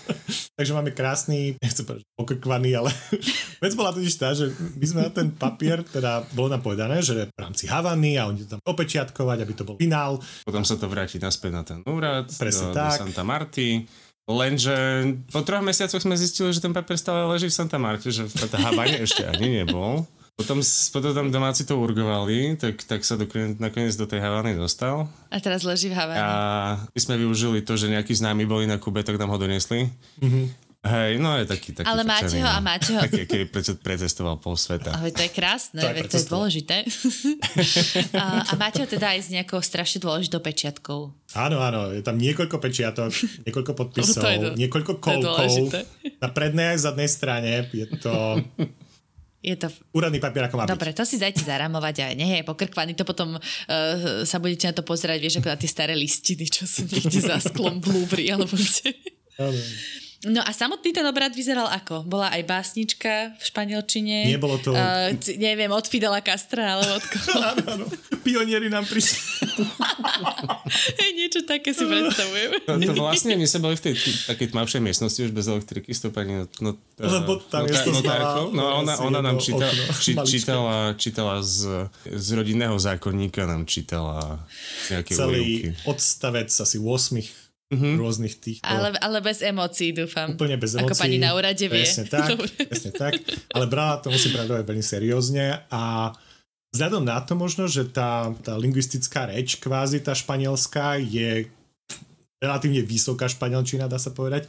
[0.61, 2.93] Takže máme krásny, nechcem povedať, pokrkvaný, ale
[3.65, 7.33] vec bola totiž tá, že my sme na ten papier, teda bolo nám povedané, že
[7.33, 10.21] v rámci Havany a oni to tam opečiatkovať, aby to bol finál.
[10.45, 13.01] Potom sa to vráti naspäť na ten úrad, Presne do, do tak.
[13.01, 13.89] Santa Marty.
[14.31, 14.77] Lenže
[15.35, 18.37] po troch mesiacoch sme zistili, že ten papier stále leží v Santa Marte, že v
[18.63, 20.07] Havane ešte ani nebol.
[20.39, 25.05] Potom, potom tam domáci to urgovali, tak, tak sa dokon, nakoniec do tej Havany dostal.
[25.29, 26.17] A teraz leží v Havane.
[26.17, 26.31] A
[26.89, 29.93] my sme využili to, že nejakí známi boli na Kube, tak nám ho donesli.
[30.23, 30.70] Mm-hmm.
[30.81, 32.57] Hej, no je taký, taký Ale máte ho no.
[32.57, 33.01] a máte ho.
[33.05, 34.97] Taký, keď preto pretestoval pol sveta.
[34.97, 36.33] Ale to je krásne, To veď to je precestoval.
[36.41, 36.77] dôležité.
[38.17, 41.13] a, a máte ho teda aj s nejakou strašne dôležitou pečiatkou.
[41.37, 43.13] Áno, áno, je tam niekoľko pečiatok,
[43.45, 45.53] niekoľko podpisov, To je to- niekoľko kolkov.
[46.17, 48.41] Na prednej aj zadnej strane je to
[49.45, 49.69] Je to...
[49.93, 50.73] Úradný papier ako má byť.
[50.73, 52.93] Dobre, to si dajte zaramovať a nie je pokrkvaný.
[52.97, 53.41] To potom uh,
[54.25, 57.41] sa budete na to pozerať, vieš, ako na tie staré listiny, čo sú niekde za
[57.41, 58.97] sklom v Louvre, alebo kde.
[60.21, 62.05] No a samotný ten obrad vyzeral ako?
[62.05, 64.29] Bola aj básnička v španielčine?
[64.29, 64.77] Nie, bolo to...
[64.77, 67.41] Uh, neviem, od Fidela Castra, alebo od koho?
[67.57, 67.87] áno, áno.
[68.21, 69.17] Pionieri nám prišli.
[71.01, 72.53] Hej, niečo také si predstavujem.
[72.69, 73.95] No, to vlastne my sa boli v tej
[74.29, 78.53] takej tmavšej miestnosti už bez elektriky stúpani no, Lebo tá miestnosť notárkou.
[78.53, 84.45] No ona, ona nám čítala, či, čítala, čítala z, z rodinného zákonníka, nám čítala
[84.93, 85.89] nejaké Celý úryvky.
[85.89, 87.95] odstavec asi 8 mm-hmm.
[87.97, 88.67] rôznych týchto...
[88.67, 90.35] Ale, ale bez emócií, dúfam.
[90.35, 90.91] Úplne bez emócií.
[90.91, 91.87] Ako pani na úrade vie.
[91.87, 92.35] Presne tak,
[92.71, 93.13] presne tak.
[93.55, 96.13] Ale brala to musím pravdovať veľmi seriózne a
[96.75, 101.47] vzhľadom na to možno, že tá, tá lingvistická reč kvázi tá španielská je
[102.41, 104.49] relatívne vysoká španielčina, dá sa povedať,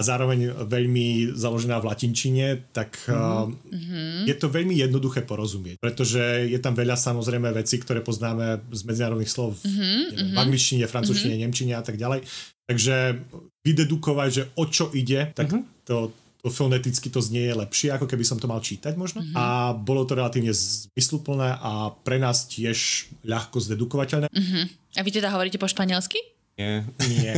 [0.00, 4.24] zároveň veľmi založená v latinčine, tak mm-hmm.
[4.24, 9.28] je to veľmi jednoduché porozumieť, pretože je tam veľa samozrejme vecí, ktoré poznáme z medzinárodných
[9.28, 10.00] slov mm-hmm.
[10.16, 11.44] neviem, v angličtine, francúzštine, mm-hmm.
[11.44, 12.24] nemčine a tak ďalej.
[12.70, 13.18] Takže
[13.66, 15.82] vydedukovať, že o čo ide, tak mm-hmm.
[15.82, 19.26] to, to foneticky to znie je lepšie, ako keby som to mal čítať možno.
[19.26, 19.34] Mm-hmm.
[19.34, 24.30] A bolo to relatívne zmysluplné a pre nás tiež ľahko zdedukovateľné.
[24.30, 24.64] Mm-hmm.
[24.96, 26.22] A vy teda hovoríte po španielsky?
[26.60, 26.84] Nie.
[27.08, 27.34] Nie.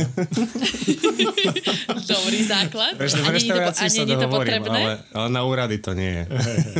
[2.11, 2.99] Dobrý základ.
[2.99, 6.23] Vieš, v reštaurácii sa to hovorím, ale, ale na úrady to nie je.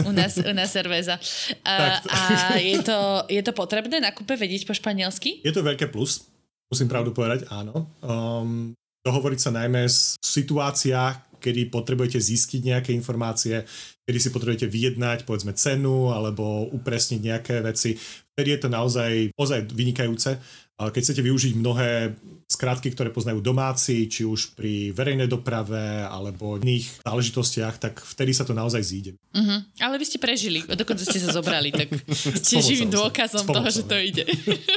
[0.03, 1.15] u nás, u nás cerveza.
[1.63, 2.19] A, a
[2.59, 5.39] je, to, je to potrebné na kúpe vedieť po španielsky?
[5.39, 6.27] Je to veľké plus,
[6.73, 7.86] musím pravdu povedať, áno.
[8.01, 8.73] Um,
[9.05, 13.67] dohovoriť sa najmä v situáciách, kedy potrebujete zistiť nejaké informácie,
[14.07, 17.99] kedy si potrebujete vyjednať, povedzme, cenu alebo upresniť nejaké veci.
[18.33, 20.39] Vtedy je to naozaj, naozaj vynikajúce.
[20.73, 22.17] Keď chcete využiť mnohé
[22.49, 28.45] skratky, ktoré poznajú domáci, či už pri verejnej doprave alebo iných záležitostiach, tak vtedy sa
[28.45, 29.12] to naozaj zíde.
[29.33, 29.59] Uh-huh.
[29.81, 33.97] Ale vy ste prežili, dokonca ste sa zobrali, tak ste živým dôkazom toho, že to
[33.97, 34.25] ide.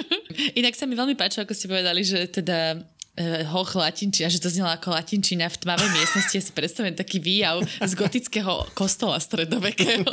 [0.61, 2.80] Inak sa mi veľmi páčilo, ako ste povedali, že teda
[3.16, 6.35] uh, hoch latinčina, že to znelo ako latinčina v tmavej miestnosti.
[6.37, 10.05] Ja si predstavujem taký výjav z gotického kostola stredovekého.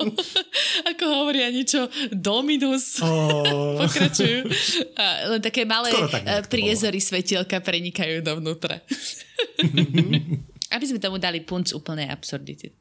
[0.96, 3.04] ako hovoria niečo Dominus.
[3.04, 3.78] Oh.
[3.84, 4.48] Pokračujú.
[4.96, 5.92] A len také malé
[6.48, 8.80] priezory svetielka prenikajú dovnútra.
[10.84, 12.76] aby sme tomu dali punc úplnej absurdity.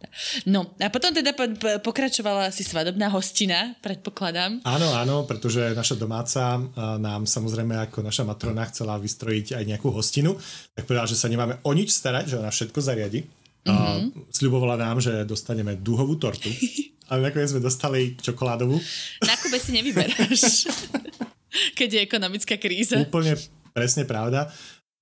[0.50, 4.58] No a potom teda po, po, pokračovala asi svadobná hostina, predpokladám.
[4.66, 6.58] Áno, áno, pretože naša domáca
[6.98, 10.34] nám samozrejme ako naša matrona chcela vystrojiť aj nejakú hostinu,
[10.74, 13.22] tak povedala, že sa nemáme o nič starať, že ona všetko zariadi.
[13.22, 13.70] Mm-hmm.
[13.70, 14.34] A mhm.
[14.34, 16.50] sľubovala nám, že dostaneme dúhovú tortu.
[17.14, 18.74] Ale nakoniec sme dostali čokoládovú.
[19.22, 20.66] Na Kube si nevyberáš,
[21.78, 22.98] keď je ekonomická kríza.
[22.98, 23.36] Úplne
[23.76, 24.48] presne pravda,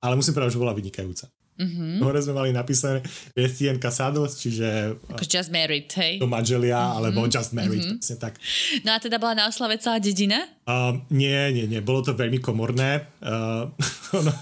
[0.03, 1.31] ale musím povedať, že bola vynikajúca.
[1.61, 2.01] Mm-hmm.
[2.01, 3.05] Hore sme mali napísané
[3.37, 4.97] Recién casados, čiže...
[5.13, 6.17] Ako just married, hej?
[6.17, 6.97] To manželia, mm-hmm.
[6.97, 8.01] alebo just married, mm-hmm.
[8.01, 8.41] presne tak.
[8.81, 10.41] No a teda bola na oslave celá dedina?
[10.65, 13.05] Uh, nie, nie, nie, bolo to veľmi komorné.
[13.21, 13.69] Uh,
[14.25, 14.33] no,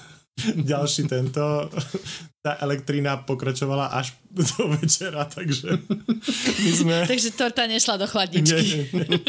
[0.63, 1.67] ďalší tento,
[2.39, 5.75] tá elektrina pokračovala až do večera, takže
[6.63, 6.95] my sme...
[7.11, 8.55] takže torta nešla do chladničky.
[8.55, 9.21] Nie, nie, nie.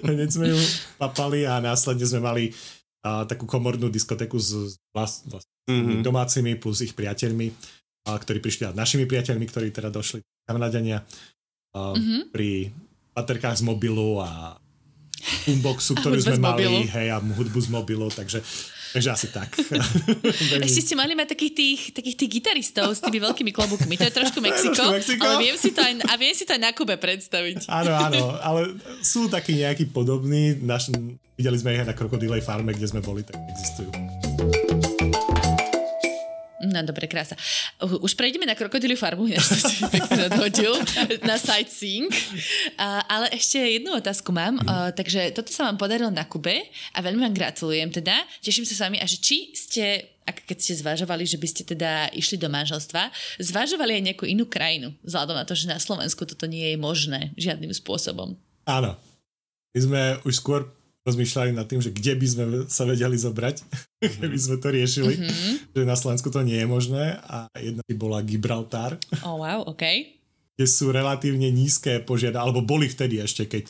[0.00, 0.58] Hneď sme ju
[0.96, 2.44] papali a následne sme mali
[3.04, 6.00] uh, takú komornú diskotéku s vlast, vlast, mm-hmm.
[6.04, 11.94] domácimi plus ich priateľmi, uh, ktorí prišli a našimi priateľmi, ktorí teda došli Kanadania uh,
[11.94, 12.20] mm-hmm.
[12.32, 12.72] pri
[13.14, 14.58] baterkách z mobilu a
[15.46, 18.42] boomboxu, ktorú sme mali, hej, a hudbu z mobilu, takže
[18.94, 19.50] Takže asi tak.
[20.70, 23.98] Ešte ste mali mať takých tých, takých tých gitaristov s tými veľkými klobúkmi.
[23.98, 25.26] To je trošku Mexiko, Mexiko?
[25.26, 27.66] ale viem si to aj, a viem si to aj na Kube predstaviť.
[27.66, 30.62] Áno, áno, ale sú takí nejakí podobní.
[30.62, 30.94] Naš,
[31.34, 33.90] videli sme ich aj na Krokodilej farme, kde sme boli, tak existujú.
[36.64, 37.36] No dobre, krása.
[37.80, 40.72] Už prejdeme na krokodiliu farmu, než to si pekne nadhodil,
[41.22, 42.08] na sightseeing.
[42.80, 44.56] A, ale ešte jednu otázku mám.
[44.58, 44.64] Mm.
[44.64, 46.64] Uh, takže toto sa vám podarilo na Kube
[46.96, 48.16] a veľmi vám gratulujem teda.
[48.40, 48.96] Teším sa s vami.
[48.98, 53.12] A že či ste, ak keď ste zvažovali, že by ste teda išli do manželstva,
[53.38, 57.36] zvažovali aj nejakú inú krajinu, vzhľadom na to, že na Slovensku toto nie je možné
[57.36, 58.34] žiadnym spôsobom.
[58.64, 58.96] Áno.
[59.74, 60.70] My sme už skôr
[61.04, 64.20] rozmýšľali nad tým, že kde by sme sa vedeli zobrať, mm-hmm.
[64.24, 65.54] keby sme to riešili, mm-hmm.
[65.76, 68.96] že na Slovensku to nie je možné a jedna by bola Gibraltar.
[69.24, 69.84] Oh wow, OK.
[70.54, 73.66] Kde sú relatívne nízke požiadavky, alebo boli vtedy ešte, keď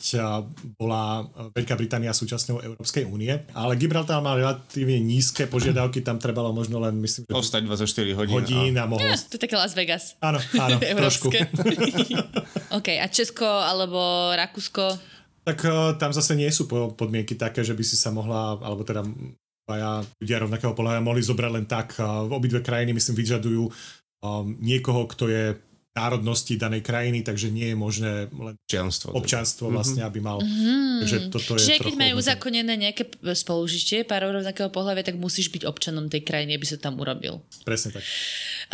[0.77, 1.25] bola
[1.57, 6.99] Veľká Británia súčasťou Európskej únie, ale Gibraltar má relatívne nízke požiadavky, tam trebalo možno len,
[7.01, 7.33] myslím, že...
[7.33, 8.35] Ostať 24 hodín.
[8.37, 9.01] hodín a, a mohol...
[9.01, 10.13] Ja, to je také Las Vegas.
[10.21, 11.33] Áno, áno, trošku.
[12.77, 15.14] OK, a Česko alebo Rakúsko?
[15.45, 19.05] Tak uh, tam zase nie sú podmienky také, že by si sa mohla, alebo teda
[19.69, 22.01] ja ľudia rovnakého pohľadu mohli zobrať len tak.
[22.01, 25.53] Uh, obidve krajiny, myslím, vyžadujú um, niekoho, kto je
[25.95, 29.15] národnosti danej krajiny, takže nie je možné len Občianstvo.
[29.15, 30.43] občanstvo vlastne, aby mal.
[30.43, 31.07] Mm.
[31.07, 35.63] Takže toto je Čiže keď majú uzakonené nejaké spolužitie párov rovnakého pohľavia, tak musíš byť
[35.63, 37.39] občanom tej krajiny, aby sa tam urobil.
[37.63, 38.03] Presne tak.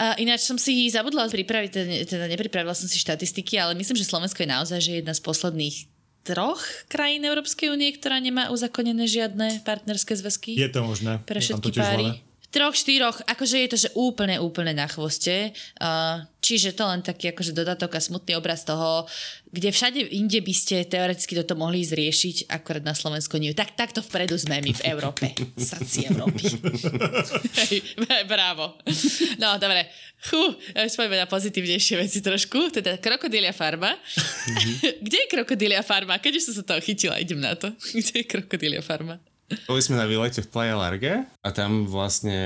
[0.01, 4.09] A ináč som si zabudla pripraviť, teda, teda nepripravila som si štatistiky, ale myslím, že
[4.09, 9.65] Slovensko je naozaj že jedna z posledných troch krajín Európskej únie, ktorá nemá uzakonené žiadne
[9.65, 11.17] partnerské zväzky Je to možné.
[11.25, 12.17] pre všetky páry.
[12.17, 12.30] voľné.
[12.51, 15.55] Troch, štyroch, akože je to, že úplne, úplne na chvoste.
[15.79, 19.07] Uh, čiže to len taký akože dodatok a smutný obraz toho,
[19.55, 23.55] kde všade inde by ste teoreticky toto mohli zriešiť, akorát na Slovensku nie.
[23.55, 25.31] Tak, takto vpredu sme my v Európe.
[25.31, 26.43] V srdci Európy.
[27.55, 27.95] Hej,
[28.31, 28.75] Bravo.
[29.39, 29.87] No, dobre.
[30.19, 30.37] Fú,
[30.75, 32.67] ja už poďme na pozitívnejšie veci trošku.
[32.67, 33.95] Teda krokodília farma.
[35.07, 36.19] Kde je krokodília farma?
[36.19, 37.71] Keď už som sa toho chytila, idem na to.
[37.95, 39.23] Kde je krokodília farma?
[39.69, 42.39] Boli sme na výlete v Playa Larga a tam vlastne,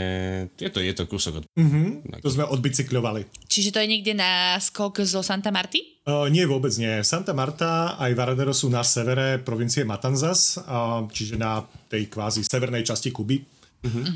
[0.57, 1.45] je to, je to kúsok od...
[1.57, 2.09] Mhm.
[2.21, 3.49] To sme odbicykľovali.
[3.49, 6.03] Čiže to je niekde na skok zo Santa Marty?
[6.05, 7.01] Uh, nie, vôbec nie.
[7.01, 12.85] Santa Marta aj Varadero sú na severe provincie Matanzas, uh, čiže na tej kvázi severnej
[12.85, 13.55] časti Kuby.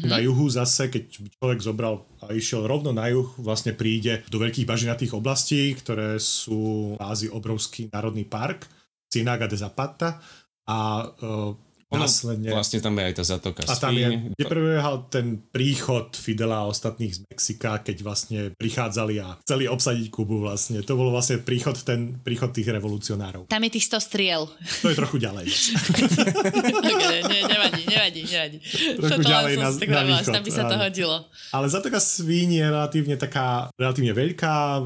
[0.02, 4.41] Na juhu zase, keď by človek zobral a išiel rovno na juh, vlastne príde do
[4.41, 8.65] veľkých bažinatých oblastí, ktoré sú kvázi obrovský národný park,
[9.10, 10.21] Ciénaga de Zapata
[10.69, 11.54] a uh,
[11.89, 12.54] Ono, následne...
[12.54, 16.69] Vlastne tam je aj tá zatoka A tam je, kde prebehal ten príchod Fidela a
[16.69, 20.86] ostatných z Mexika, keď vlastne prichádzali a chceli obsadiť Kubu vlastne.
[20.86, 23.49] To bol vlastne príchod, ten príchod tých revolucionárov.
[23.49, 24.45] Tam je tých 100 striel.
[24.86, 25.49] To je trochu ďalej.
[26.93, 28.58] okay, ne, nevadí, nevadí, nevadí.
[29.02, 31.25] Trošku Toto ďalej na- na východ, Tam by sa to hodilo.
[31.49, 34.86] Ale zatoka Svíň je relatívne taká, relatívne veľká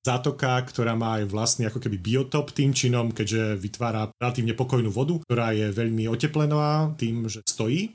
[0.00, 5.20] zátoka, ktorá má aj vlastný ako keby biotop tým činom, keďže vytvára relatívne pokojnú vodu,
[5.28, 7.92] ktorá je veľmi oteplená tým, že stojí.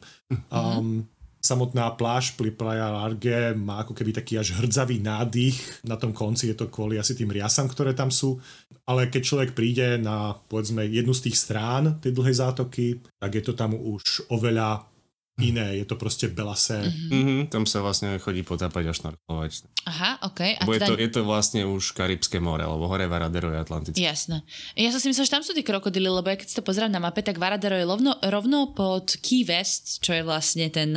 [0.53, 1.09] Um,
[1.45, 5.85] samotná pláž pri Playa Large má ako keby taký až hrdzavý nádych.
[5.85, 8.41] Na tom konci je to kvôli asi tým riasam, ktoré tam sú.
[8.89, 13.43] Ale keď človek príde na, povedzme, jednu z tých strán tej dlhej zátoky, tak je
[13.45, 14.89] to tam už oveľa
[15.35, 15.83] iné.
[15.83, 16.79] Je to proste belasé.
[17.11, 19.51] Mhm, tam sa vlastne chodí potápať a šnorklovať.
[19.83, 20.41] Aha, OK.
[20.55, 20.89] A Lebo je, teda...
[20.89, 23.99] to, je to vlastne už Karibské more, lebo hore Varadero je Atlantické.
[23.99, 24.47] Jasné.
[24.79, 26.91] Ja som si myslela, že tam sú tie krokodily, lebo ja keď si to pozerám
[26.91, 30.95] na mape, tak Varadero je rovno, rovno pod Key West, čo je vlastne ten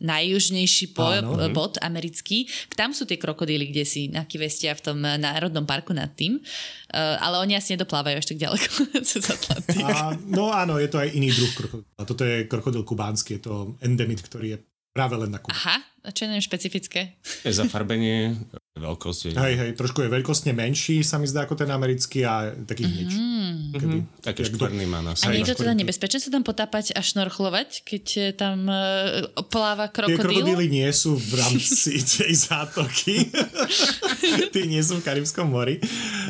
[0.00, 1.48] najjužnejší po, Áno.
[1.52, 2.44] bod americký.
[2.76, 5.96] Tam sú tie krokodíly, kde si na Key Weste a v tom uh, národnom parku
[5.96, 6.40] nad tým.
[6.92, 8.68] Uh, ale oni asi nedoplávajú až tak ďaleko
[9.08, 9.84] cez Atlantik.
[9.84, 12.02] A, no áno, je to aj iný druh krokodila.
[12.04, 14.58] Toto je krokodil kubánsky, je to endemit, ktorý je
[14.96, 15.52] práve len na Kube.
[15.52, 17.20] Aha, a čo je ňom špecifické?
[17.44, 18.32] Je zafarbenie,
[18.78, 19.20] veľkosť.
[19.26, 22.86] Je, Hej, hej, trošku je veľkostne menší, sa mi zdá, ako ten americký a taký
[22.86, 23.12] hneč.
[23.12, 23.56] Mm.
[23.76, 25.34] Keby, Taký jak štvrný má na A sebe.
[25.34, 29.90] nie je to teda nebezpečné sa tam potápať a šnorchlovať, keď eh, tam uh, pláva
[29.90, 30.46] Tie krokodíl?
[30.46, 33.28] krokodíly nie sú v rámci tej zátoky.
[34.54, 35.82] tie nie sú v Karibskom mori.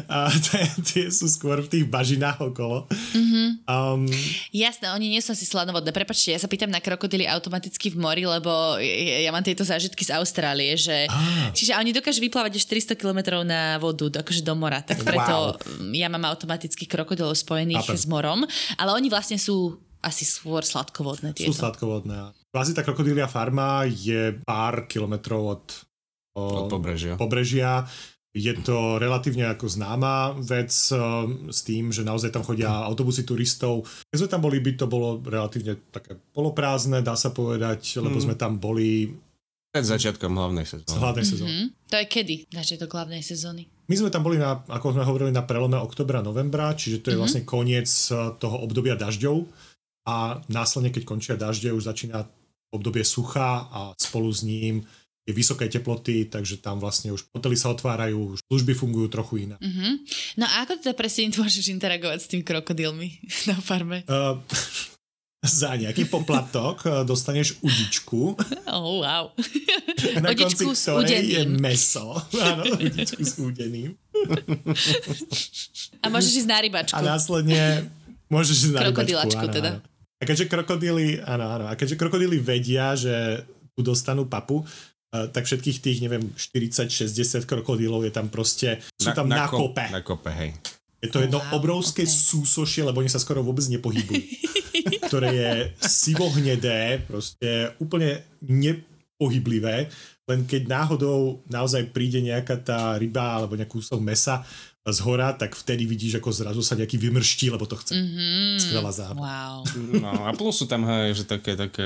[0.08, 2.88] A tie, tie sú skôr v tých bažinách okolo.
[3.12, 3.35] Mhm.
[3.64, 4.04] Um,
[4.52, 5.94] Jasné, oni nie sú asi slanovodné.
[5.94, 10.04] Prepačte, ja sa pýtam na krokodily automaticky v mori, lebo ja, ja mám tieto zážitky
[10.04, 11.08] z Austrálie, že...
[11.08, 11.50] Á.
[11.56, 14.84] Čiže oni dokážu vyplávať až 400 km na vodu, do- akože do mora.
[14.84, 15.94] Tak preto wow.
[15.96, 17.98] ja mám automaticky krokodilov spojených Chápem.
[17.98, 18.40] s morom,
[18.76, 21.58] ale oni vlastne sú asi skôr sladkovodné sú tieto.
[21.58, 22.30] sladkovodné.
[22.54, 25.64] Kvázi tá krokodília farma je pár kilometrov od,
[26.38, 27.18] Od pobrežia.
[27.18, 27.82] pobrežia.
[28.36, 33.82] Je to relatívne ako známa vec um, s tým, že naozaj tam chodia autobusy turistov.
[34.06, 38.22] Keď sme tam boli, by to bolo relatívne také poloprázdne, dá sa povedať, lebo Mm.
[38.22, 39.16] sme tam boli
[39.66, 40.96] Pred začiatkom hlavnej sezóny.
[40.96, 41.50] hlavnej sezóny.
[41.50, 41.68] Hm?
[41.86, 42.34] To je kedy?
[42.50, 43.62] Začiatok hlavnej sezóny.
[43.84, 47.16] My sme tam boli, na, ako sme hovorili, na prelome oktobra, novembra, čiže to je
[47.16, 47.20] Mhm.
[47.20, 49.48] vlastne koniec uh, toho obdobia dažďov
[50.04, 52.28] a následne, keď končia dažde, už začína
[52.68, 54.84] obdobie sucha a spolu s ním
[55.26, 59.58] je vysoké teploty, takže tam vlastne už hotely sa otvárajú, už služby fungujú trochu inak.
[59.58, 60.06] Mhm.
[60.38, 63.18] No a ako teda presne môžeš interagovať s tými krokodilmi
[63.50, 64.06] na farme?
[64.06, 64.38] Uh,
[65.46, 68.38] za nejaký poplatok uh, dostaneš udičku,
[68.70, 69.30] Oh, wow.
[70.22, 72.18] na Udičku konci s ktorej je meso.
[72.34, 73.94] Áno, udičku s udeným.
[76.02, 76.94] A môžeš ísť na rybačku.
[76.94, 77.86] A následne
[78.26, 79.70] môžeš ísť na Krokodilačku rybačku, áno, teda.
[79.78, 79.80] áno.
[80.16, 83.44] A keďže krokodíly, áno, áno, a keďže krokodíly vedia, že
[83.76, 89.30] tu dostanú papu, eh, tak všetkých tých, neviem, 40-60 krokodílov je tam proste, sú tam
[89.30, 89.86] na, ko- kope.
[89.88, 90.50] Na kope, hej.
[91.00, 92.10] Je to jedno Wow, obrovské ok.
[92.10, 94.22] súsošie, lebo oni sa skoro vôbec nepohybujú.
[95.06, 95.50] ktoré je
[95.82, 99.88] sivohnedé, proste úplne nepohyblivé,
[100.26, 104.42] len keď náhodou naozaj príde nejaká tá ryba alebo nejaký kúsok mesa,
[104.86, 107.98] z hora, tak vtedy vidíš, ako zrazu sa nejaký vymrští, lebo to chce.
[107.98, 108.54] Mm-hmm.
[108.62, 109.18] Skvelá záhada.
[109.18, 109.58] Wow.
[109.98, 111.82] No a plus sú tam hej, že také, také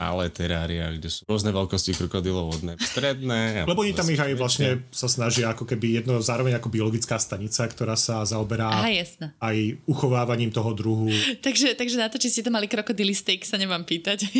[0.00, 3.68] malé terária, kde sú rôzne veľkosti krokodilov vodné, stredné.
[3.68, 7.68] Lebo oni tam ich aj vlastne sa snažia ako keby jedno zároveň ako biologická stanica,
[7.68, 8.88] ktorá sa zaoberá Aha,
[9.44, 11.12] aj uchovávaním toho druhu.
[11.46, 14.24] Takže, takže na to, či ste tam mali krokodily steak, sa nemám pýtať.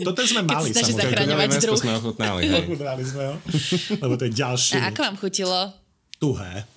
[0.00, 1.56] To ten sme Keď mali, snaží samozrejme.
[1.60, 1.78] druh.
[1.78, 2.60] sme ochutnali, hej.
[2.64, 3.34] Ochutnali sme ho,
[4.00, 5.58] lebo to je ďalšie A ako vám chutilo?
[6.20, 6.68] tuhé.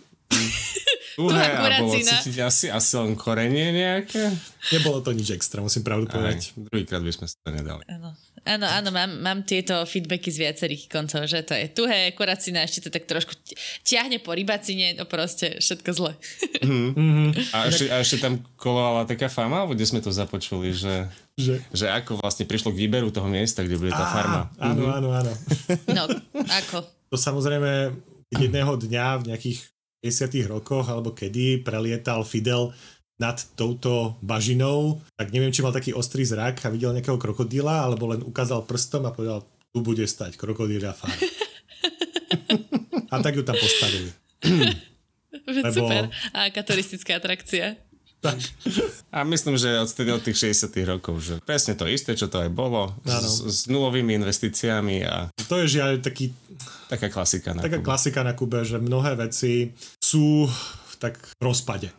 [1.14, 2.10] Tuhé a bolo kuracina.
[2.18, 4.34] cítiť asi, asi len korenie nejaké.
[4.74, 6.58] Nebolo to nič extra, musím pravdu Aj, povedať.
[6.58, 7.86] druhýkrát by sme si to nedali.
[7.86, 8.18] Áno,
[8.50, 12.90] áno, áno mám, mám tieto feedbacky z viacerých koncov, že to je tuhé, kuracina, ešte
[12.90, 13.30] to tak trošku
[13.86, 16.12] ťahne po rybacine, to proste všetko zle.
[17.54, 21.62] A ešte, a ešte tam kolovala taká fama, alebo kde sme to započuli, že, Že...
[21.70, 24.42] že ako vlastne prišlo k výberu toho miesta, kde bude tá farma.
[24.58, 25.34] Áno, áno, áno.
[25.94, 26.10] No,
[26.50, 26.90] ako?
[27.14, 27.94] To samozrejme
[28.42, 29.60] jedného dňa v nejakých
[30.04, 32.76] 50 rokoch, alebo kedy prelietal Fidel
[33.16, 38.12] nad touto bažinou, tak neviem, či mal taký ostrý zrak a videl nejakého krokodíla, alebo
[38.12, 41.16] len ukázal prstom a povedal, tu bude stať krokodíla farma.
[43.14, 44.12] a tak ju tam postavili.
[45.48, 46.12] Lebo- Super.
[46.36, 47.80] A aká turistická atrakcia.
[48.24, 48.40] Tak.
[49.12, 52.50] A myslím, že odtedy od tých 60 rokov, že presne to isté, čo to aj
[52.50, 56.32] bolo, s, s nulovými investíciami a To je žiaľ taký,
[56.88, 57.86] taká klasika na taká Kube.
[57.86, 61.92] klasika na Kube, že mnohé veci sú v tak v rozpade.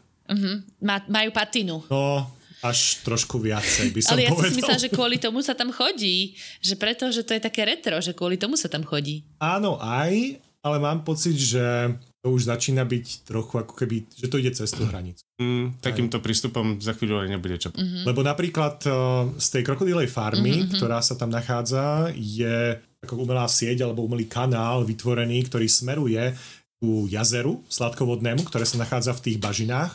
[0.81, 1.85] Má, majú patinu.
[1.93, 2.25] No,
[2.65, 4.49] až trošku viacej by som Ale ja povedal.
[4.49, 6.33] si myslela, že kvôli tomu sa tam chodí.
[6.65, 9.21] Že preto, že to je také retro, že kvôli tomu sa tam chodí.
[9.37, 11.93] Áno, aj, ale mám pocit, že
[12.25, 15.21] to už začína byť trochu ako keby, že to ide cez tú hranicu.
[15.37, 17.69] Mm, takýmto prístupom za chvíľu aj nebude čo.
[17.77, 17.85] Mhm.
[17.85, 18.05] Mm.
[18.09, 18.93] Lebo napríklad eh,
[19.37, 24.89] z tej krokodílej farmy, ktorá sa tam nachádza, je ako umelá sieť alebo umelý kanál
[24.89, 26.33] vytvorený, ktorý smeruje
[26.81, 29.93] ku jazeru sladkovodnému, ktoré sa nachádza v tých bažinách,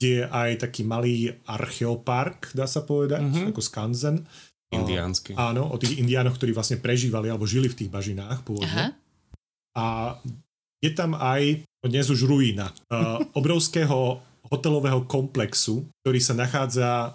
[0.00, 4.24] kde je aj taký malý archeopark, dá sa povedať, ako skanzen.
[4.68, 5.32] Indiánsky.
[5.36, 8.92] Áno, o tých indiánoch, ktorí vlastne prežívali alebo žili v tých bažinách pôvodne.
[8.92, 8.96] Aha.
[9.72, 9.84] A
[10.78, 17.12] je tam aj dnes už ruína uh, obrovského hotelového komplexu, ktorý sa nachádza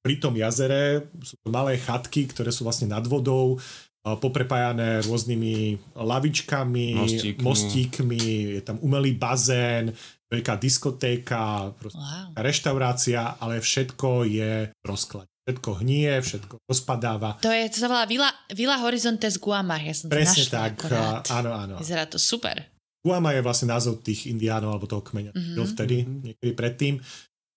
[0.00, 1.08] pri tom jazere.
[1.20, 5.54] Sú to malé chatky, ktoré sú vlastne nad vodou, uh, poprepájané rôznymi
[5.96, 7.42] lavičkami, Mostíkmi.
[7.42, 8.20] mostíkmi,
[8.54, 9.90] je tam umelý bazén,
[10.28, 12.34] veľká diskotéka, Wow.
[12.36, 15.30] reštaurácia, ale všetko je v rozklade.
[15.44, 17.36] Všetko hnie, všetko rozpadáva.
[17.38, 19.76] To, je, to sa volá Villa, Villa Horizonte z Guama.
[19.76, 21.24] Ja som to Presne našla tak, akorát.
[21.28, 21.74] áno, áno.
[21.76, 22.64] Vyzerá to super.
[23.04, 25.68] Guama je vlastne názov tých indiánov alebo toho kmeňa, mm-hmm.
[25.76, 26.94] vtedy, niekedy predtým.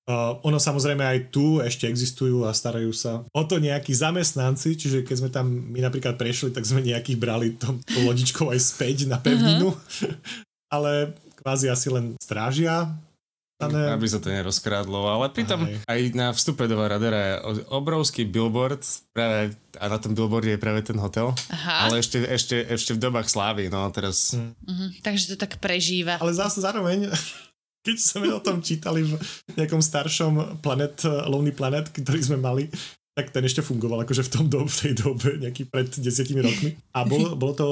[0.07, 5.03] Uh, ono samozrejme aj tu ešte existujú a starajú sa o to nejakí zamestnanci, čiže
[5.03, 9.07] keď sme tam my napríklad prešli, tak sme nejakých brali tom, to lodičkou aj späť
[9.07, 9.75] na pevninu,
[10.75, 12.91] ale kvázi asi len strážia.
[13.57, 15.89] Dané- Aby sa to nerozkrádlo, ale pritom Aj.
[15.89, 17.33] aj na vstupe do Varadera je
[17.67, 21.33] obrovský billboard práve, a na tom billboarde je práve ten hotel.
[21.49, 21.85] Aha.
[21.85, 24.37] Ale ešte, ešte, ešte v dobách slávy, no teraz...
[24.37, 26.17] Mhm, takže to tak prežíva.
[26.17, 27.09] Ale zase zároveň,
[27.85, 29.17] keď sme o tom čítali v
[29.53, 32.69] nejakom staršom Planet, Lonely Planet, ktorý sme mali,
[33.17, 36.77] tak ten ešte fungoval akože v, tom do, v tej dobe, nejaký pred desiatimi rokmi.
[36.93, 37.67] A bol, bolo to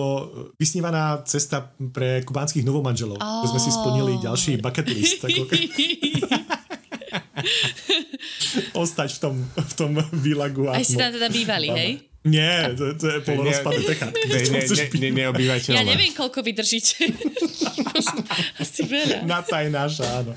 [0.57, 3.21] vysnívaná cesta pre kubánskych novomanželov.
[3.21, 3.45] Oh.
[3.45, 5.21] sme si splnili ďalší bucket list.
[5.21, 5.45] Ako,
[8.81, 10.65] ostať v tom, v tom výlagu.
[10.65, 12.14] Aj si tam teda bývali, hej?
[12.25, 14.25] Nie, to, to je polorozpadnuté chatky.
[14.25, 15.77] Ne, ne, ne, ne, neobývateľné.
[15.77, 17.05] Ja neviem, koľko vydržíte.
[18.65, 19.29] Asi veľa.
[19.29, 20.33] Na tá je naša, áno.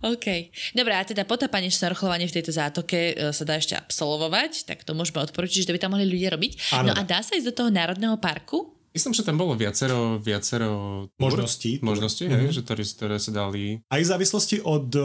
[0.00, 0.26] OK.
[0.72, 4.96] Dobre, a teda potápanie, šnorchlovanie v tejto zátoke e, sa dá ešte absolvovať, tak to
[4.96, 6.72] môžeme odporučiť, že to by tam mohli ľudia robiť.
[6.72, 6.90] Áno.
[6.90, 8.79] No a dá sa ísť do toho národného parku?
[8.90, 11.78] Myslím, že tam bolo viacero, viacero Možností.
[11.78, 12.34] možností Mhm.
[12.34, 13.78] hej, že ktoré, ktoré sa dali.
[13.86, 15.04] Aj v závislosti od uh,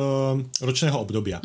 [0.59, 1.37] ročného obdobia.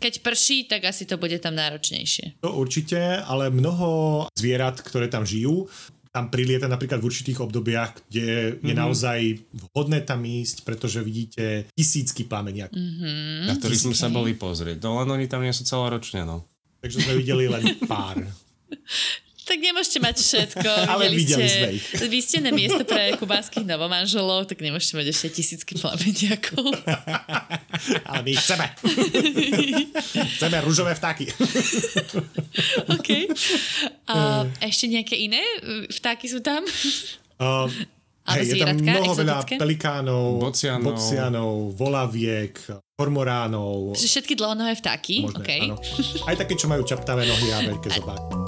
[0.00, 2.40] Keď prší, tak asi to bude tam náročnejšie.
[2.40, 3.88] To určite, ale mnoho
[4.32, 5.68] zvierat, ktoré tam žijú,
[6.08, 12.22] tam prilieta napríklad v určitých obdobiach, kde je naozaj vhodné tam ísť, pretože vidíte tisícky
[12.22, 12.70] plameniak.
[12.70, 13.50] Mm.
[13.50, 14.78] Na ktorých sme sa boli pozrieť.
[14.78, 16.46] No len oni tam nie sú celoročne, no.
[16.80, 18.22] Takže sme videli len pár.
[19.44, 20.70] Tak nemôžete mať všetko.
[20.92, 21.86] Ale videli ste, sme ich.
[22.08, 26.64] Vy ste na miesto pre kubánskych novomanželov, tak nemôžete mať ešte tisícky plameniakov.
[28.08, 28.66] Ale my ich chceme.
[30.40, 31.28] chceme rúžové vtáky.
[32.88, 33.08] OK.
[34.08, 35.44] A ešte nejaké iné
[35.92, 36.64] vtáky sú tam?
[38.24, 39.54] Ale hej, je tam mnoho veľa exotické?
[39.60, 40.96] pelikánov, Bocianov.
[40.96, 42.56] bocianov, volaviek,
[42.96, 43.92] kormoránov.
[44.00, 45.28] Všetky dlhonohé vtáky?
[45.28, 45.50] Možné, OK.
[45.68, 45.76] áno.
[46.24, 48.43] Aj také, čo majú čaptavé nohy a veľké zobáky.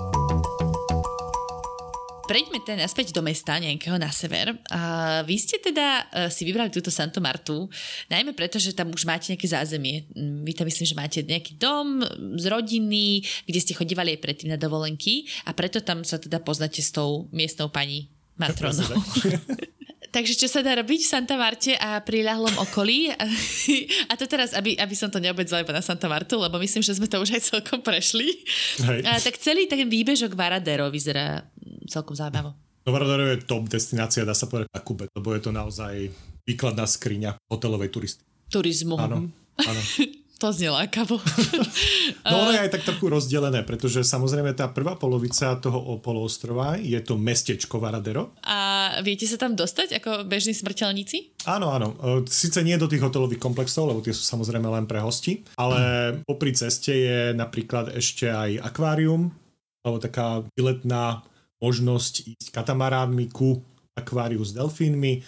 [2.27, 4.59] Prejdeme teda naspäť do mesta nejakého na sever.
[4.75, 7.71] A vy ste teda uh, si vybrali túto Santo Martu,
[8.11, 10.11] najmä preto, že tam už máte nejaké zázemie.
[10.11, 12.03] Mm, vy tam myslím, že máte nejaký dom
[12.35, 16.83] z rodiny, kde ste chodívali aj predtým na dovolenky a preto tam sa teda poznáte
[16.83, 18.11] s tou miestnou pani
[18.43, 18.91] Matronou.
[20.17, 23.12] Takže čo sa dá robiť v Santa Marte a pri ľahlom okolí?
[24.11, 26.97] A to teraz, aby, aby som to neobedzala iba na Santa Martu, lebo myslím, že
[26.97, 28.33] sme to už aj celkom prešli.
[28.81, 29.05] Hej.
[29.05, 31.45] A, tak celý ten výbežok Varadero vyzerá
[31.85, 32.57] celkom zaujímavo.
[32.57, 36.09] No Varadero je top destinácia, dá sa povedať na Kube, lebo je to naozaj
[36.49, 38.25] výkladná skriňa hotelovej turisty.
[38.49, 38.97] Turizmu.
[38.97, 39.29] Áno,
[39.61, 39.83] áno.
[40.37, 41.16] To znie lákavo.
[42.28, 47.01] no ono je aj tak trochu rozdelené, pretože samozrejme tá prvá polovica toho poloostrova je
[47.01, 48.37] to mestečko Varadero.
[48.45, 51.49] A viete sa tam dostať ako bežní smrteľníci?
[51.49, 51.97] Áno, áno.
[51.97, 55.78] E, Sice nie do tých hotelových komplexov, lebo tie sú samozrejme len pre hosti, ale
[55.80, 56.28] hm.
[56.28, 59.32] popri ceste je napríklad ešte aj akvárium,
[59.80, 61.24] alebo taká výletná
[61.64, 63.64] možnosť ísť katamaránmi ku
[63.97, 65.24] akváriu s delfínmi,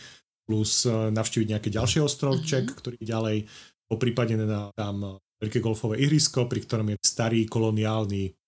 [0.48, 2.80] plus e, navštíviť nejaké ďalšie ostrovček, mm-hmm.
[2.80, 3.38] ktorý ďalej
[3.88, 8.38] po prípade na tam veľké golfové ihrisko, pri ktorom je starý koloniálny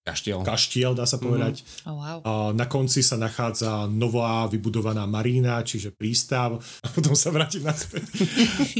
[0.00, 1.22] kaštiel, kaštiel dá sa mhm.
[1.22, 1.54] povedať.
[1.60, 1.88] Mm.
[1.92, 2.50] Oh, wow.
[2.56, 8.04] na konci sa nachádza nová vybudovaná marína, čiže prístav a potom sa vráti naspäť.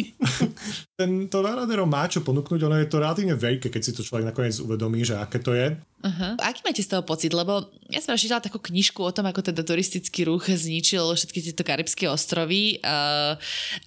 [0.98, 4.32] Ten, to Varadero má čo ponúknuť, ono je to relatívne veľké, keď si to človek
[4.32, 5.76] nakoniec uvedomí, že aké to je.
[6.00, 6.32] Uh-huh.
[6.40, 7.32] Aký máte z toho pocit?
[7.32, 11.64] Lebo ja som čítala takú knižku o tom, ako teda turistický ruch zničil všetky tieto
[11.64, 13.36] karibské ostrovy uh,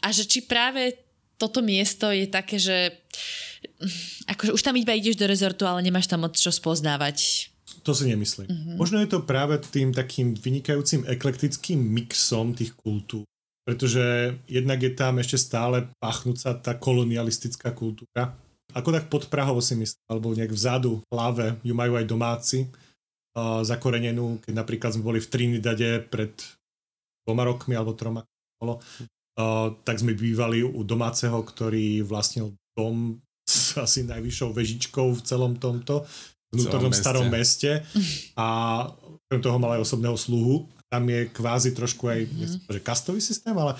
[0.01, 1.02] a že či práve
[1.43, 3.03] toto miesto je také, že
[4.31, 7.51] akože už tam iba ideš do rezortu, ale nemáš tam moc čo spoznávať.
[7.83, 8.47] To si nemyslím.
[8.47, 8.79] Uh-huh.
[8.79, 13.27] Možno je to práve tým takým vynikajúcim eklektickým mixom tých kultúr.
[13.67, 18.35] Pretože jednak je tam ešte stále pachnúca tá kolonialistická kultúra.
[18.71, 22.59] Ako tak pod Prahou si myslím, alebo nejak vzadu, v hlave ju majú aj domáci
[23.35, 26.31] uh, zakorenenú, keď napríklad sme boli v Trinidade pred
[27.23, 28.23] dvoma rokmi alebo troma,
[28.59, 28.79] bolo,
[29.33, 33.17] Uh, tak sme bývali u domáceho, ktorý vlastnil dom
[33.49, 36.05] s asi najvyššou vežičkou v celom tomto
[36.53, 37.81] vnútornom starom meste
[38.37, 38.47] a
[39.25, 40.69] okrem toho mal aj osobného sluhu.
[40.85, 42.69] Tam je kvázi trošku aj, mm-hmm.
[42.69, 43.73] že kastový systém, ale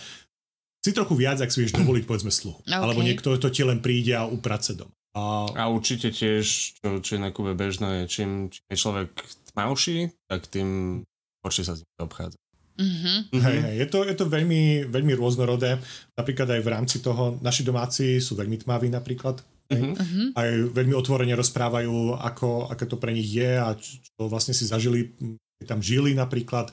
[0.81, 2.59] si trochu viac, ak si vieš dovoliť, povedzme, sluhu.
[2.65, 2.73] Okay.
[2.73, 4.89] Alebo niekto to ti len príde a uprace dom.
[5.13, 5.45] A...
[5.53, 9.13] a určite tiež, čo, čo je na Kube bežné, čím, čím je človek
[9.53, 11.01] tmavší, tak tým
[11.45, 12.41] horšie sa s ním obchádza.
[12.73, 13.17] Mm-hmm.
[13.37, 15.77] Hej, hej, je to, je to veľmi, veľmi rôznorodé.
[16.17, 19.41] Napríklad aj v rámci toho, naši domáci sú veľmi tmaví napríklad.
[19.69, 20.37] Mm-hmm.
[20.37, 24.65] Aj veľmi otvorene rozprávajú, ako, aké to pre nich je a čo, čo vlastne si
[24.65, 25.13] zažili,
[25.61, 26.69] keď tam žili napríklad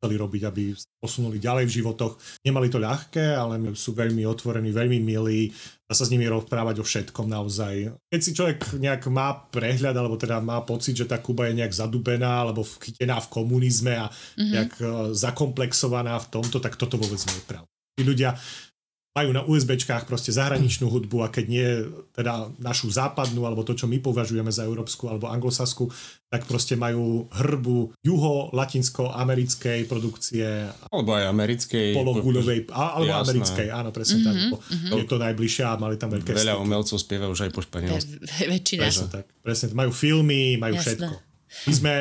[0.00, 2.16] chceli robiť, aby posunuli ďalej v životoch.
[2.40, 5.52] Nemali to ľahké, ale sú veľmi otvorení, veľmi milí,
[5.84, 7.92] dá sa s nimi rozprávať o všetkom naozaj.
[8.08, 11.76] Keď si človek nejak má prehľad, alebo teda má pocit, že tá Kuba je nejak
[11.76, 14.50] zadubená, alebo chytená v komunizme a mm-hmm.
[14.56, 17.68] nejak e, zakomplexovaná v tomto, tak toto vôbec nie je pravda.
[17.92, 18.32] Tí ľudia
[19.10, 21.66] majú na USBčkách proste zahraničnú hudbu a keď nie
[22.14, 25.90] teda našu západnú alebo to, čo my považujeme za európsku alebo anglosasku,
[26.30, 30.46] tak proste majú hrbu juho-latinsko-americkej produkcie.
[30.94, 31.90] Alebo aj americkej.
[31.90, 33.22] Pologuľovej, alebo Jasné.
[33.34, 34.62] americkej, áno, presne mm-hmm, tak.
[34.70, 34.90] Mm-hmm.
[34.94, 38.14] Je to najbližšie a mali tam veľké Veľa umelcov spieva už aj po španielsku.
[38.46, 38.82] Väčšina.
[38.86, 39.26] Presne tak.
[39.42, 40.86] Presne, majú filmy, majú Jasné.
[40.86, 41.14] všetko.
[41.50, 41.94] My sme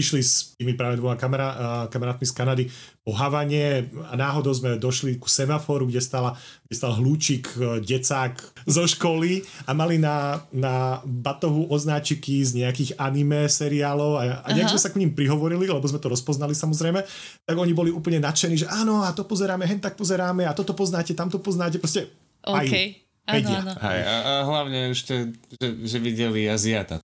[0.00, 2.64] išli s tými práve dvoma kamera, kamarátmi z Kanady
[3.04, 6.36] po Havane a náhodou sme došli ku semaforu, kde, stala,
[6.68, 13.00] kde stal hlúčik, e, decák zo školy a mali na, na batohu oznáčiky z nejakých
[13.00, 17.00] anime seriálov a, a nejak sme sa k ním prihovorili, lebo sme to rozpoznali samozrejme,
[17.44, 20.76] tak oni boli úplne nadšení, že áno a to pozeráme, hen tak pozeráme a toto
[20.76, 22.08] poznáte, tamto poznáte, proste
[22.46, 23.09] okay.
[23.30, 23.72] Áno, áno.
[23.78, 25.14] Hej, a, a hlavne ešte,
[25.54, 26.98] že, že videli Aziata.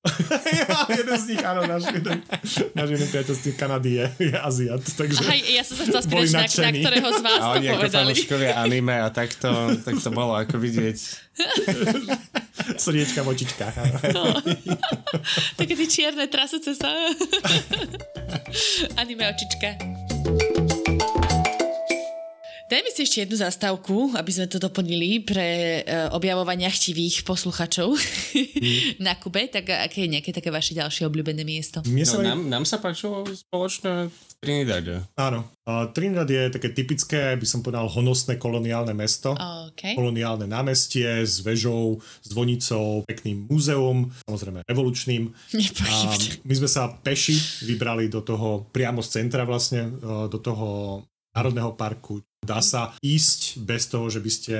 [0.99, 2.19] jeden z nich, áno, náš jeden,
[2.75, 4.83] náš jeden priateľ z Kanady je, je Aziat.
[4.83, 7.77] Takže Aj, ja som sa chcela spýtať, na, na ktorého z vás a oni to
[7.79, 8.13] povedali.
[8.13, 9.49] ako anime a takto,
[9.87, 10.99] tak to bolo ako vidieť.
[12.83, 13.75] Srdiečka v očičkách.
[14.11, 14.41] No.
[15.55, 16.91] Také tie čierne trasúce sa.
[19.01, 19.77] anime očička.
[22.67, 28.99] Dajme si ešte jednu zastávku, aby sme to doplnili pre uh, objavovania chtivých posluchačov mm.
[29.07, 29.47] na Kube.
[29.47, 31.79] Tak aké je nejaké také vaše ďalšie obľúbené miesto?
[31.87, 34.11] No, nám, nám sa páčilo spoločne
[34.43, 35.07] Trinidad.
[35.15, 35.47] Áno.
[35.63, 39.39] Uh, Trinidad je také typické, by som povedal, honosné koloniálne mesto.
[39.71, 39.95] Okay.
[39.95, 45.31] Koloniálne námestie s vežou, s zvonicou, pekným múzeum, samozrejme revolučným.
[45.31, 50.67] A my sme sa peši vybrali do toho, priamo z centra vlastne, uh, do toho
[51.37, 54.55] Národného parku Dá sa ísť bez toho, že by ste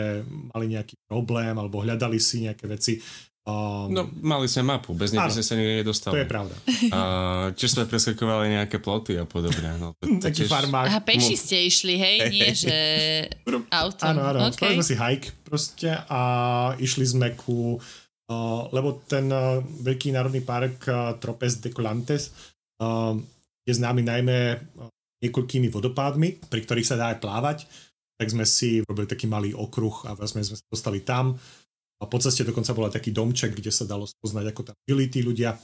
[0.51, 2.99] mali nejaký problém alebo hľadali si nejaké veci
[3.47, 6.19] Um, No, mali sme mapu, bez nej by sme sa nikde nedostali.
[6.19, 6.55] to je pravda.
[6.91, 7.01] A
[7.55, 9.71] tiež sme preskakovali nejaké ploty a podobne.
[9.79, 10.91] No, to, to Taký tiež- farmák.
[10.91, 12.17] Aha, peši ste išli, hej?
[12.27, 12.75] Nie, že
[13.71, 14.19] autom.
[14.19, 14.39] Áno, áno.
[14.51, 14.59] Okay.
[14.59, 16.21] Spravili sme si hike proste a
[16.83, 17.79] išli sme ku...
[18.27, 22.35] Uh, lebo ten uh, veľký národný park uh, Tropes de Colantes
[22.83, 23.15] uh,
[23.63, 24.39] je známy najmä
[24.75, 27.59] uh, niekoľkými vodopádmi, pri ktorých sa dá aj plávať.
[28.17, 31.37] Tak sme si robili taký malý okruh a vlastne sme sa dostali tam.
[31.97, 35.05] A po ceste dokonca bol aj taký domček, kde sa dalo spoznať, ako tam žili
[35.07, 35.57] tí ľudia.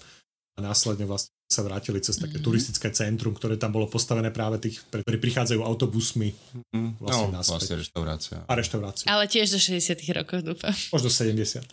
[0.52, 2.44] A následne vlastne sa vrátili cez také Mhm.
[2.44, 6.32] turistické centrum, ktoré tam bolo postavené práve tých, ktorí prichádzajú autobusmi
[6.70, 7.52] Mm, vlastne no, naspäť.
[7.54, 8.36] vlastne reštaurácia.
[8.42, 9.04] a reštauráciu.
[9.06, 10.72] Ale tiež do 60 rokov, dúfam.
[10.90, 11.64] Možno 70.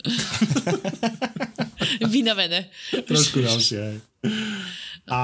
[2.06, 2.68] Vynovené.
[3.02, 4.00] Trošku ďalšie.
[5.06, 5.20] A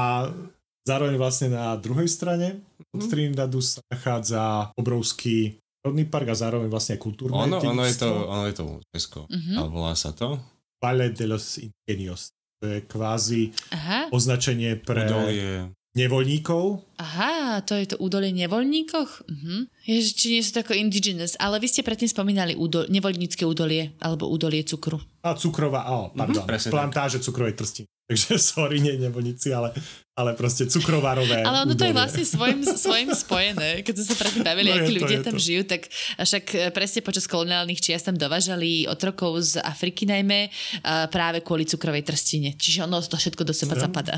[0.86, 6.94] zároveň vlastne na druhej strane od Trinidadu sa nachádza obrovský rodný park a zároveň vlastne
[6.94, 9.26] aj kultúrne Ono, ono, je to, ono je to UNESCO.
[9.26, 9.52] Mhm.
[9.54, 10.38] Ale volá sa to?
[10.78, 12.30] Valle de los Ingenios.
[12.56, 15.68] To je kvázi Aha, označenie pre Udolie.
[15.92, 16.64] nevoľníkov.
[16.96, 19.10] aha, to je to údolie nevoľníkoch?
[19.26, 19.54] Mhm.
[19.84, 23.92] Ježi, či nie sú to ako indigenous, ale vy ste predtým spomínali údo- nevoľnícke údolie,
[23.98, 24.96] alebo údolie cukru.
[25.20, 27.86] A cukrová, á, pardon, presne plantáže cukrovej trstiny.
[28.06, 29.72] Takže sorry, nie nevoľníci, ale,
[30.16, 31.94] ale proste cukrovarové Ale ono to je údolie.
[31.94, 33.84] vlastne svojim, svojim spojené.
[33.84, 35.42] Keď sme sa predtým bavili, No akí to, ľudia tam to.
[35.42, 40.48] žijú, tak však e, presne počas koloniálnych čias tam dovážali otrokov z Afriky najmä
[40.80, 42.56] a práve kvôli cukrovej trstine.
[42.56, 43.82] Čiže ono to všetko do seba No.
[43.82, 44.16] zapadá.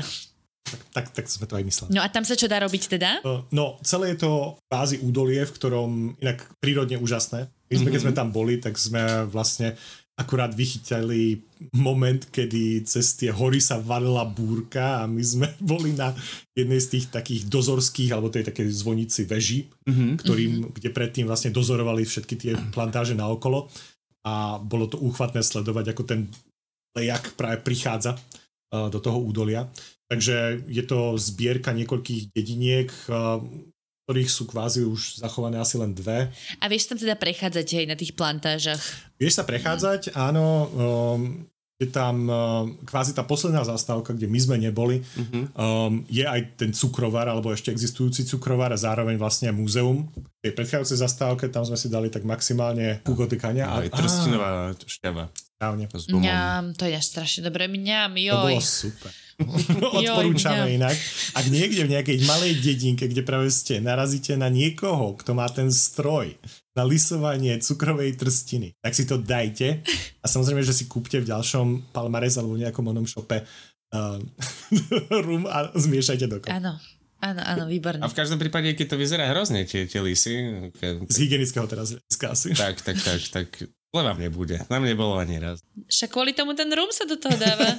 [0.89, 1.89] Tak, tak sme to aj mysleli.
[1.89, 3.19] No a tam sa čo dá robiť teda?
[3.21, 4.31] Uh, No, celé je to
[4.65, 7.49] kvázi údolie, v ktorom inak prírodne úžasné.
[7.67, 9.75] My sme, keď sme tam boli, tak sme vlastne
[10.19, 11.39] akurát vychytali
[11.71, 16.11] moment, kedy cez tie hory sa valila búrka a my sme boli na
[16.51, 19.71] jednej z tých takých dozorských, alebo tej takej zvonici veži,
[20.19, 23.71] ktorým, kde predtým vlastne dozorovali všetky tie plantáže naokolo.
[24.27, 26.27] A bolo to úchvatné sledovať, ako ten
[26.91, 29.71] lejak práve prichádza uh, do toho údolia.
[30.11, 33.39] Takže je to zbierka niekoľkých dediniek, uh,
[34.09, 36.33] ktorých sú kvázi už zachované asi len dve.
[36.57, 38.81] A vieš tam teda prechádzať aj na tých plantážach.
[39.21, 41.45] Vieš sa prechádzať, áno, um,
[41.77, 45.05] je tam uh, kvázi tá posledná zastávka, kde my sme neboli,
[45.53, 50.09] um, je aj ten cukrovar, alebo ešte existujúci cukrovar a zároveň vlastne múzeum.
[50.09, 53.69] V tej predchádzajúcej zastávke, tam sme si dali tak maximálne kukotykania.
[53.69, 55.29] Aj trstinová šťava.
[55.37, 55.85] Správne.
[56.81, 57.69] To je strašne dobré.
[57.69, 58.57] Mňam, To joj.
[58.57, 59.13] bolo super.
[59.99, 60.95] Odporúčame inak.
[61.35, 65.71] Ak niekde v nejakej malej dedinke, kde práve ste, narazíte na niekoho, kto má ten
[65.71, 66.35] stroj
[66.75, 69.83] na lisovanie cukrovej trstiny, tak si to dajte
[70.23, 74.19] a samozrejme, že si kúpte v ďalšom Palmares alebo v nejakom onom šope uh,
[75.27, 76.51] rum a zmiešajte dokopy.
[76.51, 76.79] Áno,
[77.23, 78.03] áno, áno, výborné.
[78.03, 81.95] A v každom prípade, keď to vyzerá hrozne, tie, tie lisy, ke, Z hygienického teraz
[81.95, 82.47] hľadiska asi.
[82.55, 83.47] tak, tak, tak, tak
[83.89, 84.59] zle vám nebude.
[84.69, 85.59] Nám nebolo ani raz.
[85.85, 87.65] Však kvôli tomu ten rum sa do toho dáva.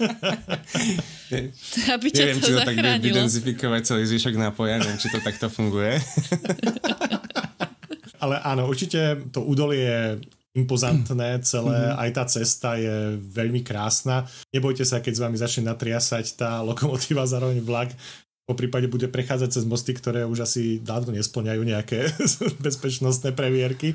[1.31, 1.55] Ne-
[1.89, 3.07] Aby ťa Neviem, to či to tak zachránilo.
[3.07, 5.95] vydenzifikovať celý zvyšok nápoja, neviem, či to takto funguje.
[8.21, 10.03] Ale áno, určite to údolie je
[10.59, 14.27] impozantné celé, aj tá cesta je veľmi krásna.
[14.51, 17.95] Nebojte sa, keď s vami začne natriasať tá lokomotíva zároveň vlak,
[18.51, 22.11] po prípade bude prechádzať cez mosty, ktoré už asi dávno nesplňajú nejaké
[22.67, 23.95] bezpečnostné previerky.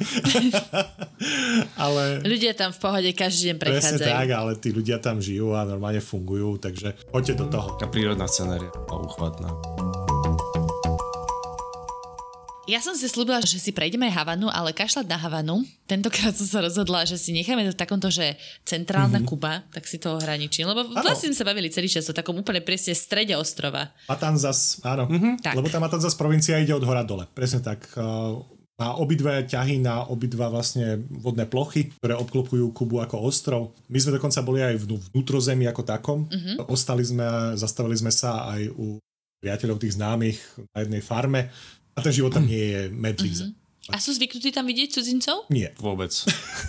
[1.83, 4.15] ale Ľudia tam v pohode každý deň presne prechádzajú.
[4.15, 7.75] tak, ale tí ľudia tam žijú a normálne fungujú, takže poďte do toho.
[7.75, 9.51] Tá prírodná scenéria bola uchvatná.
[12.65, 15.61] Ja som si slúbila, že si prejdeme Havanu, ale kašľať na Havanu.
[15.85, 19.29] Tentokrát som sa rozhodla, že si necháme to v takomto, že centrálna mm-hmm.
[19.29, 20.65] Kuba, tak si to ohraničím.
[20.65, 23.93] Lebo vlastne sme sa bavili celý čas o takom úplne presne strede ostrova.
[24.09, 25.05] Matanzas, áno,
[25.45, 25.53] Tak.
[25.53, 27.85] lebo tá Matanzas provincia ide od hora dole, presne tak.
[28.75, 33.77] Má obidve ťahy na obidva vlastne vodné plochy, ktoré obklopujú Kubu ako ostrov.
[33.93, 36.25] My sme dokonca boli aj v vnútrozemí ako takom.
[36.27, 36.65] Mm-hmm.
[36.65, 38.97] Ostali sme, zastavili sme sa aj u
[39.45, 40.41] priateľov tých známych
[40.73, 41.53] na jednej farme
[41.95, 43.47] a ten život tam nie je medlíze.
[43.47, 43.63] Mm-hmm.
[43.93, 45.45] A sú zvyknutí tam vidieť cudzincov?
[45.53, 45.69] Nie.
[45.77, 46.09] Vôbec.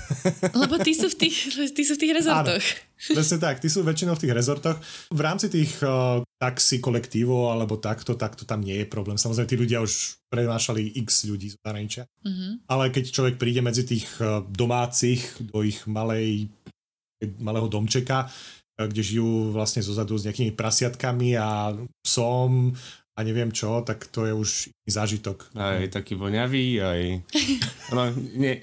[0.61, 2.61] Lebo tí sú v tých, tí sú v tých rezortoch.
[3.09, 4.77] Presne tak, tí sú väčšinou v tých rezortoch.
[5.09, 9.16] V rámci tých uh, taxi kolektívov alebo takto, takto tam nie je problém.
[9.16, 12.05] Samozrejme, tí ľudia už prenášali x ľudí z zahraničia.
[12.20, 12.68] Mm-hmm.
[12.68, 16.53] Ale keď človek príde medzi tých uh, domácich do ich malej,
[17.41, 21.72] malého domčeka, uh, kde žijú vlastne zozadu s nejakými prasiatkami a
[22.05, 22.77] psom
[23.16, 24.50] a neviem čo, tak to je už
[24.84, 25.48] zážitok.
[25.56, 27.00] Aj taký voňavý, aj...
[27.96, 28.60] No, nie,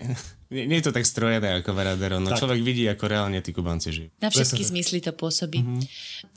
[0.53, 2.45] nie, nie je to tak strojené ako Varadero, no Tak.
[2.45, 4.09] človek vidí, ako reálne tí Kubanci žijú.
[4.21, 5.59] Na všetky Presne zmysly to pôsobí.
[5.65, 5.81] Mhm.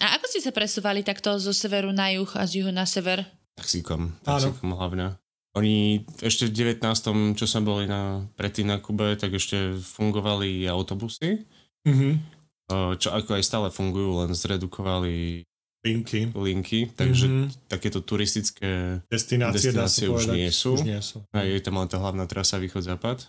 [0.01, 3.29] A ako ste sa presúvali takto zo severu na juh a z juhu na sever?
[3.61, 4.49] Taxíkom, Áno.
[4.49, 5.21] taxíkom hlavne.
[5.57, 7.33] Oni ešte v 19.
[7.33, 11.45] čo sa boli na, predtým na Kube, tak ešte fungovali autobusy.
[11.89, 12.37] Mhm.
[12.99, 15.47] čo ako aj stále fungujú, len zredukovali
[15.87, 16.21] linky.
[16.33, 17.45] linky, takže Mhm.
[17.67, 20.37] takéto turistické Destinácie, destinácie už povedať.
[20.37, 20.71] nie sú.
[20.73, 21.23] Už nie sú.
[21.31, 23.25] a je tam len tá hlavná trasa východ-západ.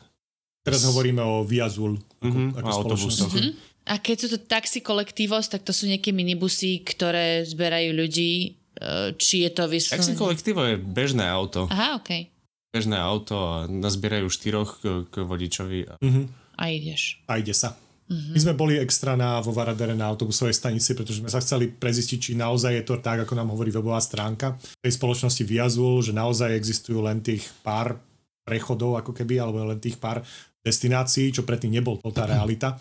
[0.59, 3.29] Teraz hovoríme o Viazul ako, Mhm, ako a autobusoch.
[3.29, 3.85] spoločnosti.
[3.85, 8.59] A keď sú to taxi kolektívos, tak to sú nejaké minibusy, ktoré zberajú ľudí.
[8.75, 10.19] e, Či je to Taxi vyslovene...
[10.19, 11.65] kolektívo je bežné auto.
[11.65, 12.29] Aha, okej.
[12.69, 15.79] Bežné auto a nazbierajú štyroch k, k vodičovi.
[15.87, 16.21] A Mhm.
[16.55, 17.17] A ideš.
[17.25, 17.73] A ide sa.
[18.07, 22.19] My sme boli extra na, vo Varadere na autobusovej stanici, pretože sme sa chceli prezistiť,
[22.19, 26.55] či naozaj je to tak, ako nám hovorí webová stránka tej spoločnosti Viazul, že naozaj
[26.55, 27.99] existujú len tých pár
[28.47, 30.23] prechodov, ako keby, alebo len tých pár
[30.63, 32.79] destinácií, čo predtým nebol to tá realita.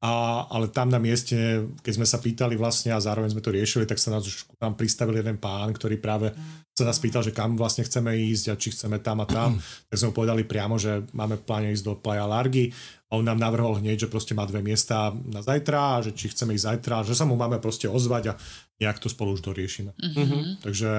[0.00, 3.84] A, ale tam na mieste, keď sme sa pýtali vlastne a zároveň sme to riešili,
[3.84, 6.32] tak sa nás už tam pristavil jeden pán, ktorý práve
[6.72, 9.60] sa nás pýtal, že kam vlastne chceme ísť a či chceme tam a tam.
[9.92, 12.72] tak sme mu povedali priamo, že máme v pláne ísť do Playa Largy
[13.12, 16.32] a on nám navrhol hneď, že proste má dve miesta na zajtra a že či
[16.32, 18.38] chceme ísť zajtra, že sa mu máme proste ozvať a
[18.80, 19.92] nejak to spolu už doriešime.
[20.00, 20.64] Mhm.
[20.64, 20.90] Takže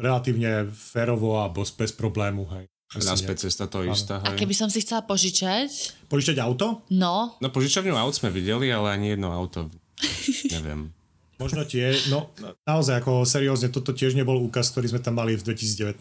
[0.00, 2.48] relatívne férovo a bez, bez problému.
[2.56, 2.72] Hej.
[2.94, 4.22] Naspäť cesta to istá.
[4.22, 6.06] A keby som si chcela požičať?
[6.06, 6.86] Požičať auto?
[6.94, 9.66] No, No požičavňu aut sme videli, ale ani jedno auto.
[10.54, 10.94] Neviem.
[11.42, 12.32] Možno tie, no
[12.64, 16.00] naozaj ako seriózne, toto tiež nebol úkaz, ktorý sme tam mali v 2019,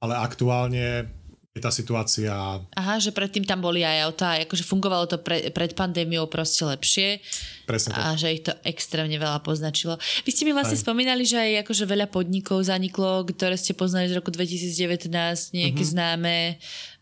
[0.00, 1.12] ale aktuálne
[1.52, 2.32] je tá situácia
[2.66, 7.20] aha, že predtým tam boli aj autá, akože fungovalo to pre, pred pandémiou proste lepšie
[7.62, 8.00] presne tak.
[8.02, 9.96] a že ich to extrémne veľa poznačilo.
[10.24, 10.82] Vy ste mi vlastne Aj.
[10.82, 15.12] spomínali, že aj akože veľa podnikov zaniklo, ktoré ste poznali z roku 2019,
[15.52, 15.90] nejaké Mhm.
[15.90, 16.36] známe,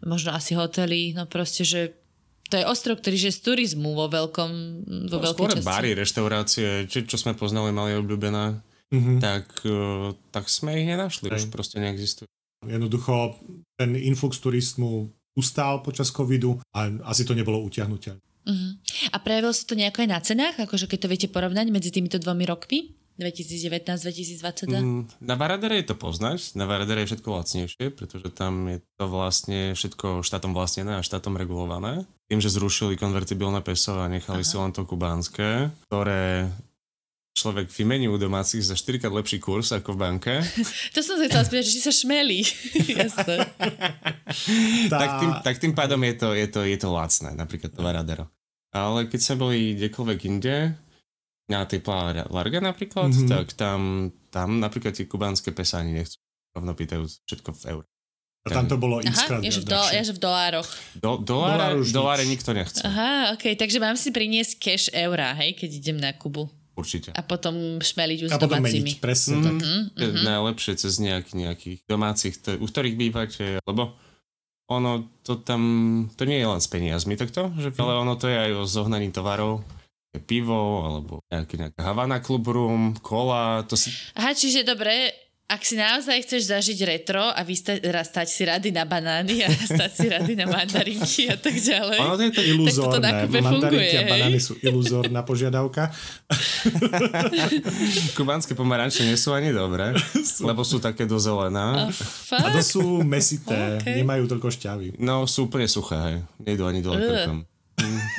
[0.02, 1.94] možno asi hotely, no proste, že
[2.44, 4.50] to je ostrov, ktorý žije z turizmu vo veľkom,
[5.06, 5.62] vo No, veľkej skôr časti.
[5.64, 8.58] bary, reštaurácie, či, čo sme poznali, mali obľúbené,
[8.90, 9.12] Mhm.
[9.16, 11.30] tak, eh, tak sme ich nenašli.
[11.30, 11.48] Už Hej.
[11.48, 12.26] proste neexistujú.
[12.66, 13.40] Jednoducho
[13.80, 15.08] ten influx turizmu
[15.38, 18.20] ustál počas covidu a asi to nebolo utiahnutelné.
[18.44, 18.68] Mhm.
[19.12, 22.16] A prejavilo sa to nejako aj na cenách, akože keď to viete porovnať medzi týmito
[22.20, 22.96] dvomi rokmi?
[23.20, 24.80] 2019-2022?
[24.80, 29.04] Mm, Na Varadere je to poznať, na Varadere je všetko lacnejšie, pretože tam je to
[29.12, 32.08] vlastne všetko štátom vlastnené a štátom regulované.
[32.32, 34.48] Tým, že zrušili konvertibilné peso a nechali Aha.
[34.48, 36.48] si len to kubánske, ktoré
[37.30, 40.34] človek vymení u domácich za 4 krát lepší kurz ako v banke,
[40.94, 42.40] To som sa chcela spýtať, že či sa šmelí.
[44.90, 48.26] Tak, tým, tak tým pádom je to, je to, je to lacné, napríklad to Varadero.
[48.70, 50.56] Ale keď sme boli kdekoľvek inde,
[51.50, 53.16] na tej Playa Larga napríklad, Mhm.
[53.16, 53.30] mm-hmm.
[53.34, 53.80] tak tam,
[54.30, 56.22] tam napríklad tie kubánske pesa ani nechcú.
[56.54, 57.84] Rovno pýtajú všetko v eur.
[58.40, 59.80] a tam to bolo x Aha, že v do,
[60.16, 60.68] v dolároch.
[60.96, 62.80] Do, doláre, doláre nikto nechce.
[62.80, 66.48] Aha, ok, takže mám si priniesť cash eurá, hej, keď idem na Kubu.
[66.80, 67.12] Určite.
[67.12, 68.80] A potom šmeliť už A s potom domácimi.
[68.80, 69.60] meniť, presne tak.
[69.60, 70.24] Mhm, Je mhm.
[70.24, 73.92] najlepšie cez nejaký, nejakých domácich, to, u ktorých bývate, lebo
[74.70, 75.62] ono to tam,
[76.14, 79.10] to nie je len s peniazmi takto, že, ale ono to je aj o zohnaní
[79.10, 79.66] tovarov,
[80.18, 85.14] pivo, alebo nejaký, nejaká Havana Club Room, kola, to si, Aha, čiže dobre,
[85.50, 89.90] ak si naozaj chceš zažiť retro a vysta- stať si rady na banány a stať
[89.92, 91.98] si rady na mandarinky a tak ďalej.
[91.98, 93.02] ono to je to Iluzórne.
[93.02, 94.10] na Kube Mandarinky funguje, a hej?
[94.10, 95.90] banány sú iluzórna požiadavka.
[98.16, 99.90] Kubánske pomaranče nie sú ani dobré,
[100.40, 101.88] lebo sú také do zelená.
[101.88, 102.54] A Fakt?
[102.54, 103.90] to sú mesité, Ok.
[103.96, 104.88] nemajú toľko šťavy.
[104.98, 106.16] No, sú úplne suché, hej.
[106.40, 107.42] Nejdu ani dole krkom.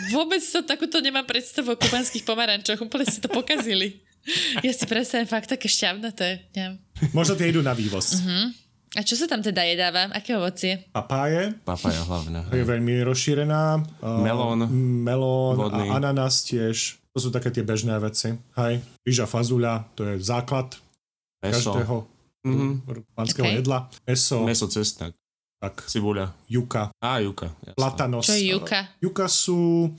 [0.09, 4.01] Vôbec to takúto nemám predstavu o kubanských pomarančoch, úplne si to pokazili.
[4.61, 6.51] Ja si predstavím fakt také šťavnaté.
[6.51, 6.77] Neviem.
[7.11, 8.21] Možno tie idú na vývoz.
[8.91, 10.11] A čo sa tam teda jedáva?
[10.11, 10.85] Aké ovocie?
[10.89, 12.43] Papáje Papaja hlavne.
[12.49, 13.79] je veľmi rozšírená.
[13.97, 14.67] Uh, Melón.
[15.01, 15.87] Melón Vodný.
[15.87, 16.99] a ananas tiež.
[17.09, 18.35] To sú také tie bežné veci.
[18.53, 18.83] Hej.
[19.01, 20.75] Rýža fazuľa, to je základ
[21.39, 21.71] Meso.
[21.71, 21.97] každého
[22.41, 22.69] Mhm.
[23.11, 23.53] panského Ok.
[23.55, 23.79] jedla.
[24.03, 25.13] Meso, Meso cestnak.
[25.57, 26.33] tak Cibuľa.
[26.47, 27.53] juka, Á, juka.
[27.63, 27.77] jasné.
[27.77, 28.25] platanos.
[28.25, 28.79] Čo je juka?
[28.97, 29.93] Juka sú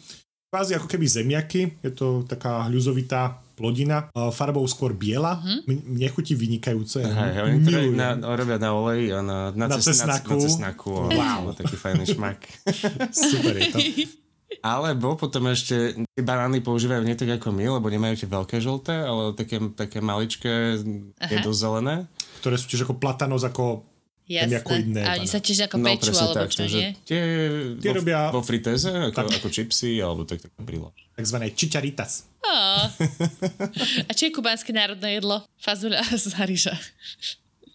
[0.49, 5.59] kvázi ako keby zemiaky, je to taká hľuzovitá plodina, uh, farbou skôr biela, Mhm.
[5.63, 5.93] mm-hmm.
[5.93, 7.01] mne chutí vynikajúce.
[7.01, 10.33] Hej, hej, oni to na, robia na oleji a na, na, Na cest, cesnaku.
[10.33, 10.91] Na, na cesnaku.
[11.13, 11.53] Wow.
[11.53, 12.39] taký fajný šmak.
[13.33, 13.79] Super je to.
[14.63, 18.95] Alebo potom ešte tie banány používajú nie tak ako my, lebo nemajú tie veľké žlté,
[19.01, 21.41] ale také, také maličké, je Aha.
[21.41, 21.95] dosť zelené.
[22.45, 23.89] Ktoré sú tiež ako platanos, ako
[24.33, 25.03] Jasné.
[25.03, 26.97] A oni sa tiež ako No pečú, alebo tak, čo, nie?
[27.03, 27.21] tie,
[27.77, 29.39] Tie vo, robia- vo fritéze, ako, Tak.
[29.39, 30.97] ako čipsy, alebo tak taká prílož.
[31.13, 31.37] tzv.
[31.51, 32.25] čičaritas.
[32.43, 32.89] Á.
[34.03, 35.45] A čo je kubánske národné jedlo?
[35.57, 36.75] Fazuľa z Hariža.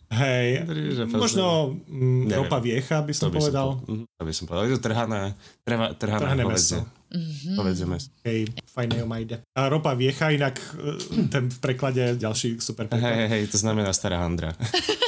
[0.08, 0.64] Hej,
[1.06, 2.40] možno mm, Neviem.
[2.40, 3.68] ropa viecha by som To by povedal.
[3.70, 4.64] Som, po- mhm, to by som povedal.
[4.64, 5.22] Je to trhané,
[5.62, 6.80] trha, trhané, Trhané hovedzie.
[6.80, 6.96] mäso.
[7.08, 7.52] Mhm.
[7.56, 8.08] Hovedzie mäso.
[8.24, 9.36] Hej, fajného majde.
[9.52, 10.96] A ropa viecha, inak e,
[11.28, 13.12] ten v preklade ďalší super Hej, preklad.
[13.14, 14.56] hej, hej, to znamená stará handra.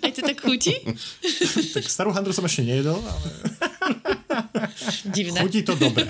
[0.00, 0.74] Aj to tak chutí?
[1.76, 3.28] Tak starú handru som ešte nejedol, ale
[5.12, 5.38] Divné.
[5.44, 6.06] Chutí to dobre.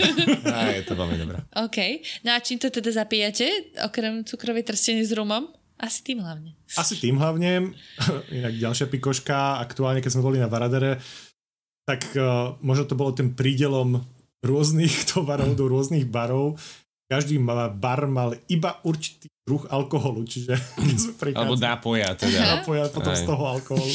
[0.46, 1.36] A je to veľmi dobré.
[1.58, 1.78] OK.
[2.22, 5.50] No a čím to teda zapijete, okrem cukrovej trsteny s rumom?
[5.82, 6.54] Asi tým hlavne.
[6.78, 7.74] Asi tým hlavne.
[8.30, 11.02] Inak ďalšia pikoška, aktuálne keď sme boli na Varadere,
[11.82, 13.98] tak uh, možno to bolo ten prídelom
[14.46, 16.60] rôznych tovarov do rôznych barov.
[17.10, 17.42] Každý
[17.76, 20.54] bar mal iba určitý druh alkoholu, čiže
[21.38, 22.62] Alebo nápoja teda.
[22.62, 23.18] Nápoja potom Aj.
[23.18, 23.94] z toho alkoholu.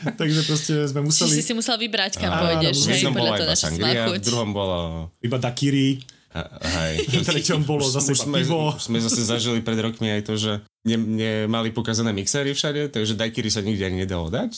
[0.00, 1.36] Takže proste sme museli...
[1.36, 4.78] Čiže si musel vybrať, kam pôjdeš, hej, podľa toho naša sangria, v druhom bolo...
[5.20, 6.00] Iba dakiri.
[6.30, 7.10] Hej.
[7.20, 8.70] V treťom bolo zase už sme, pivo.
[8.78, 10.52] sme zase zažili pred rokmi aj to, že
[10.86, 14.54] ne, nemali pokazané mixery všade, takže daiquiri sa nikde ani nedalo dať.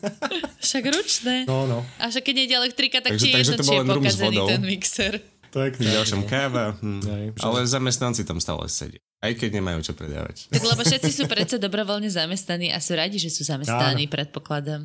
[0.62, 1.36] Však ručné.
[1.46, 1.86] No, no.
[2.02, 5.14] A však keď nejde elektrika, tak takže, či je jedno, či je pokazený ten mixer.
[5.48, 7.00] Tak, tak, ďalšom káva, hm.
[7.08, 9.00] Aj, ale zamestnanci tam stále sedia.
[9.18, 10.46] Aj keď nemajú čo predávať.
[10.46, 14.14] Tak lebo všetci sú predsa dobrovoľne zamestnaní a sú radi, že sú zamestnaní, Áno.
[14.14, 14.82] predpokladám.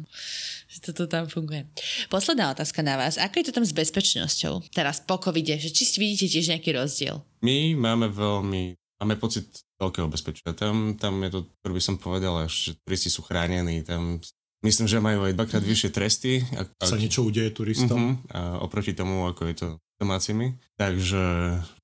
[0.73, 1.69] Že toto tam funguje.
[2.09, 3.21] Posledná otázka na vás.
[3.21, 4.73] Ako je to tam s bezpečnosťou?
[4.73, 7.21] Teraz po covide, že či vidíte tiež nejaký rozdiel?
[7.45, 9.45] My máme veľmi, máme pocit
[9.77, 10.49] veľkého bezpečia.
[10.57, 13.85] Tam, tam je to, ktorý by som povedal, že turisti sú chránení.
[13.85, 14.17] Tam
[14.65, 16.41] myslím, že majú aj dvakrát vyššie tresty.
[16.57, 18.17] Ak, ak, sa niečo udeje turistom.
[18.17, 19.67] Uh-huh, a oproti tomu, ako je to
[20.01, 20.57] domácimi.
[20.75, 21.23] Takže...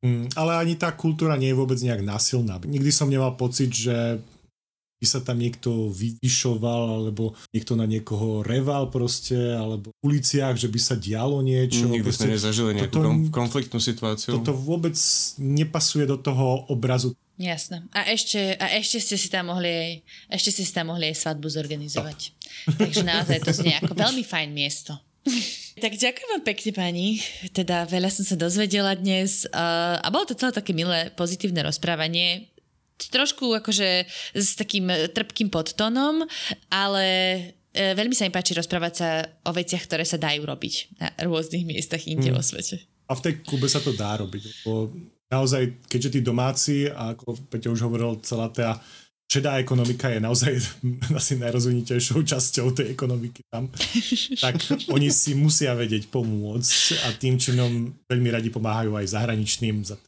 [0.03, 2.57] Mm, ale ani tá kultúra nie je vôbec nejak násilná.
[2.61, 4.19] Nikdy som nemal pocit, že
[4.99, 10.67] by sa tam niekto vyvyšoval, alebo niekto na niekoho reval proste, alebo v uliciach, že
[10.67, 11.87] by sa dialo niečo.
[11.87, 14.35] Nikdy proste, sme nezažili nejakú toto, konfliktnú situáciu.
[14.35, 14.99] Toto vôbec
[15.39, 17.15] nepasuje do toho obrazu.
[17.39, 17.87] Jasné.
[17.95, 19.91] A ešte, a ešte ste si tam mohli aj,
[20.35, 22.35] ešte ste si tam mohli aj svadbu zorganizovať.
[22.83, 24.99] Takže naozaj to znie ako veľmi fajn miesto.
[25.79, 27.07] Tak ďakujem vám pekne, pani.
[27.55, 32.51] Teda veľa som sa dozvedela dnes uh, a bolo to celé také milé, pozitívne rozprávanie.
[32.99, 34.03] Trošku akože
[34.35, 36.27] s takým trpkým podtónom,
[36.67, 37.07] ale
[37.71, 41.63] uh, veľmi sa mi páči rozprávať sa o veciach, ktoré sa dajú robiť na rôznych
[41.63, 42.35] miestach inde hmm.
[42.35, 42.83] vo svete.
[43.07, 44.91] A v tej Kube sa to dá robiť, lebo
[45.31, 48.83] naozaj, keďže tí domáci, a ako Peťo už hovoril, celá tá
[49.29, 50.53] šedá ekonomika je naozaj
[51.19, 53.69] asi najrozvinitejšou časťou tej ekonomiky tam,
[54.43, 54.57] tak
[54.89, 60.01] oni si musia vedieť pomôcť a tým činom veľmi radi pomáhajú aj zahraničným za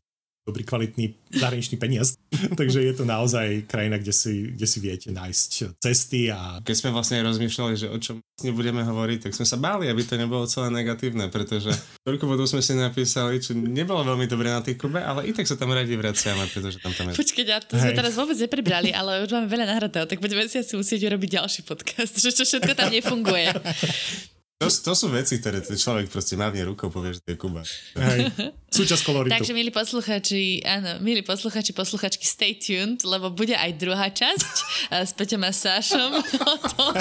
[0.45, 2.17] dobrý kvalitný zahraničný peniaz.
[2.59, 6.59] Takže je to naozaj krajina, kde si, kde si viete nájsť cesty a...
[6.65, 10.01] Keď sme vlastne rozmýšľali, že o čom vlastne budeme hovoriť, tak sme sa báli, aby
[10.01, 11.69] to nebolo celé negatívne, pretože
[12.01, 15.45] toľko bodov sme si napísali, čo nebolo veľmi dobre na tej Kube, ale i tak
[15.45, 17.21] sa tam radi vraciame, pretože tam tam je...
[17.21, 17.85] Počkej, ja to Hej.
[17.85, 21.29] sme teraz vôbec neprebrali, ale už máme veľa nahratého, tak budeme si asi musieť urobiť
[21.37, 23.53] ďalší podcast, že čo všetko tam nefunguje.
[24.61, 27.65] To, to sú veci, ktoré ten človek proste mávne rukou, povie, že to je Kuba.
[27.97, 28.29] Hej.
[28.69, 29.33] Súčasť koloritu.
[29.33, 34.53] Takže, milí posluchači, áno, milí posluchači, posluchačky, stay tuned, lebo bude aj druhá časť
[35.01, 36.13] s Peťom a Sášom
[36.45, 36.93] o tom,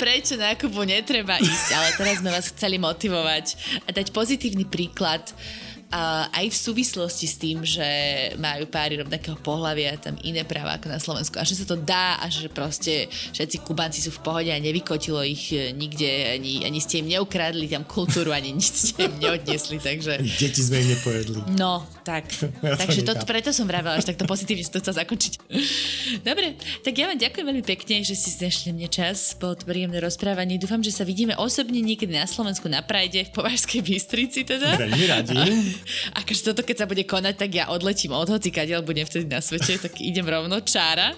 [0.00, 1.68] prečo na Kubu netreba ísť.
[1.76, 3.46] Ale teraz sme vás chceli motivovať
[3.84, 5.36] a dať pozitívny príklad
[6.32, 7.84] aj v súvislosti s tým, že
[8.40, 12.16] majú páry rovnakého pohľavia tam iné práva ako na Slovensku a že sa to dá
[12.16, 16.80] a že proste všetci Kubanci sú v pohode a nevykotilo ich e, nikde, ani, ani
[16.80, 20.16] ste im neukradli tam kultúru, ani nič ste im neodnesli, takže...
[20.40, 21.40] Deti sme im nepojedli.
[21.60, 22.32] No, tak.
[22.62, 25.32] Ja takže to, preto som vravela, že takto pozitívne som to chcela zakončiť.
[26.28, 29.34] Dobre, tak ja vám ďakujem veľmi pekne, že si našli mne čas.
[29.34, 30.62] Bolo to príjemné rozprávanie.
[30.62, 34.78] Dúfam, že sa vidíme osobne niekedy na Slovensku na Prajde v Považskej Bystrici teda.
[34.78, 35.36] Veľmi radi.
[36.20, 39.40] akože toto keď sa bude konať, tak ja odletím od hoci kadiaľ budem vtedy na
[39.40, 41.14] svete, tak idem rovno čára.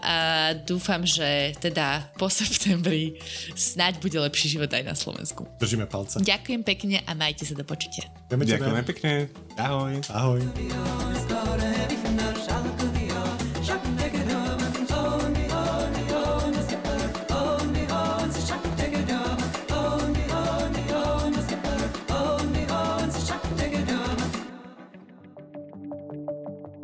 [0.00, 0.16] A
[0.56, 3.20] dúfam, že teda po septembri
[3.52, 5.44] snáď bude lepší život aj na Slovensku.
[5.60, 6.24] Držíme palce.
[6.24, 8.08] Ďakujem pekne a majte sa do počutia.
[8.32, 9.28] Ďakujeme pekne.
[9.60, 10.00] Ahoj.
[10.08, 10.40] Ahoj.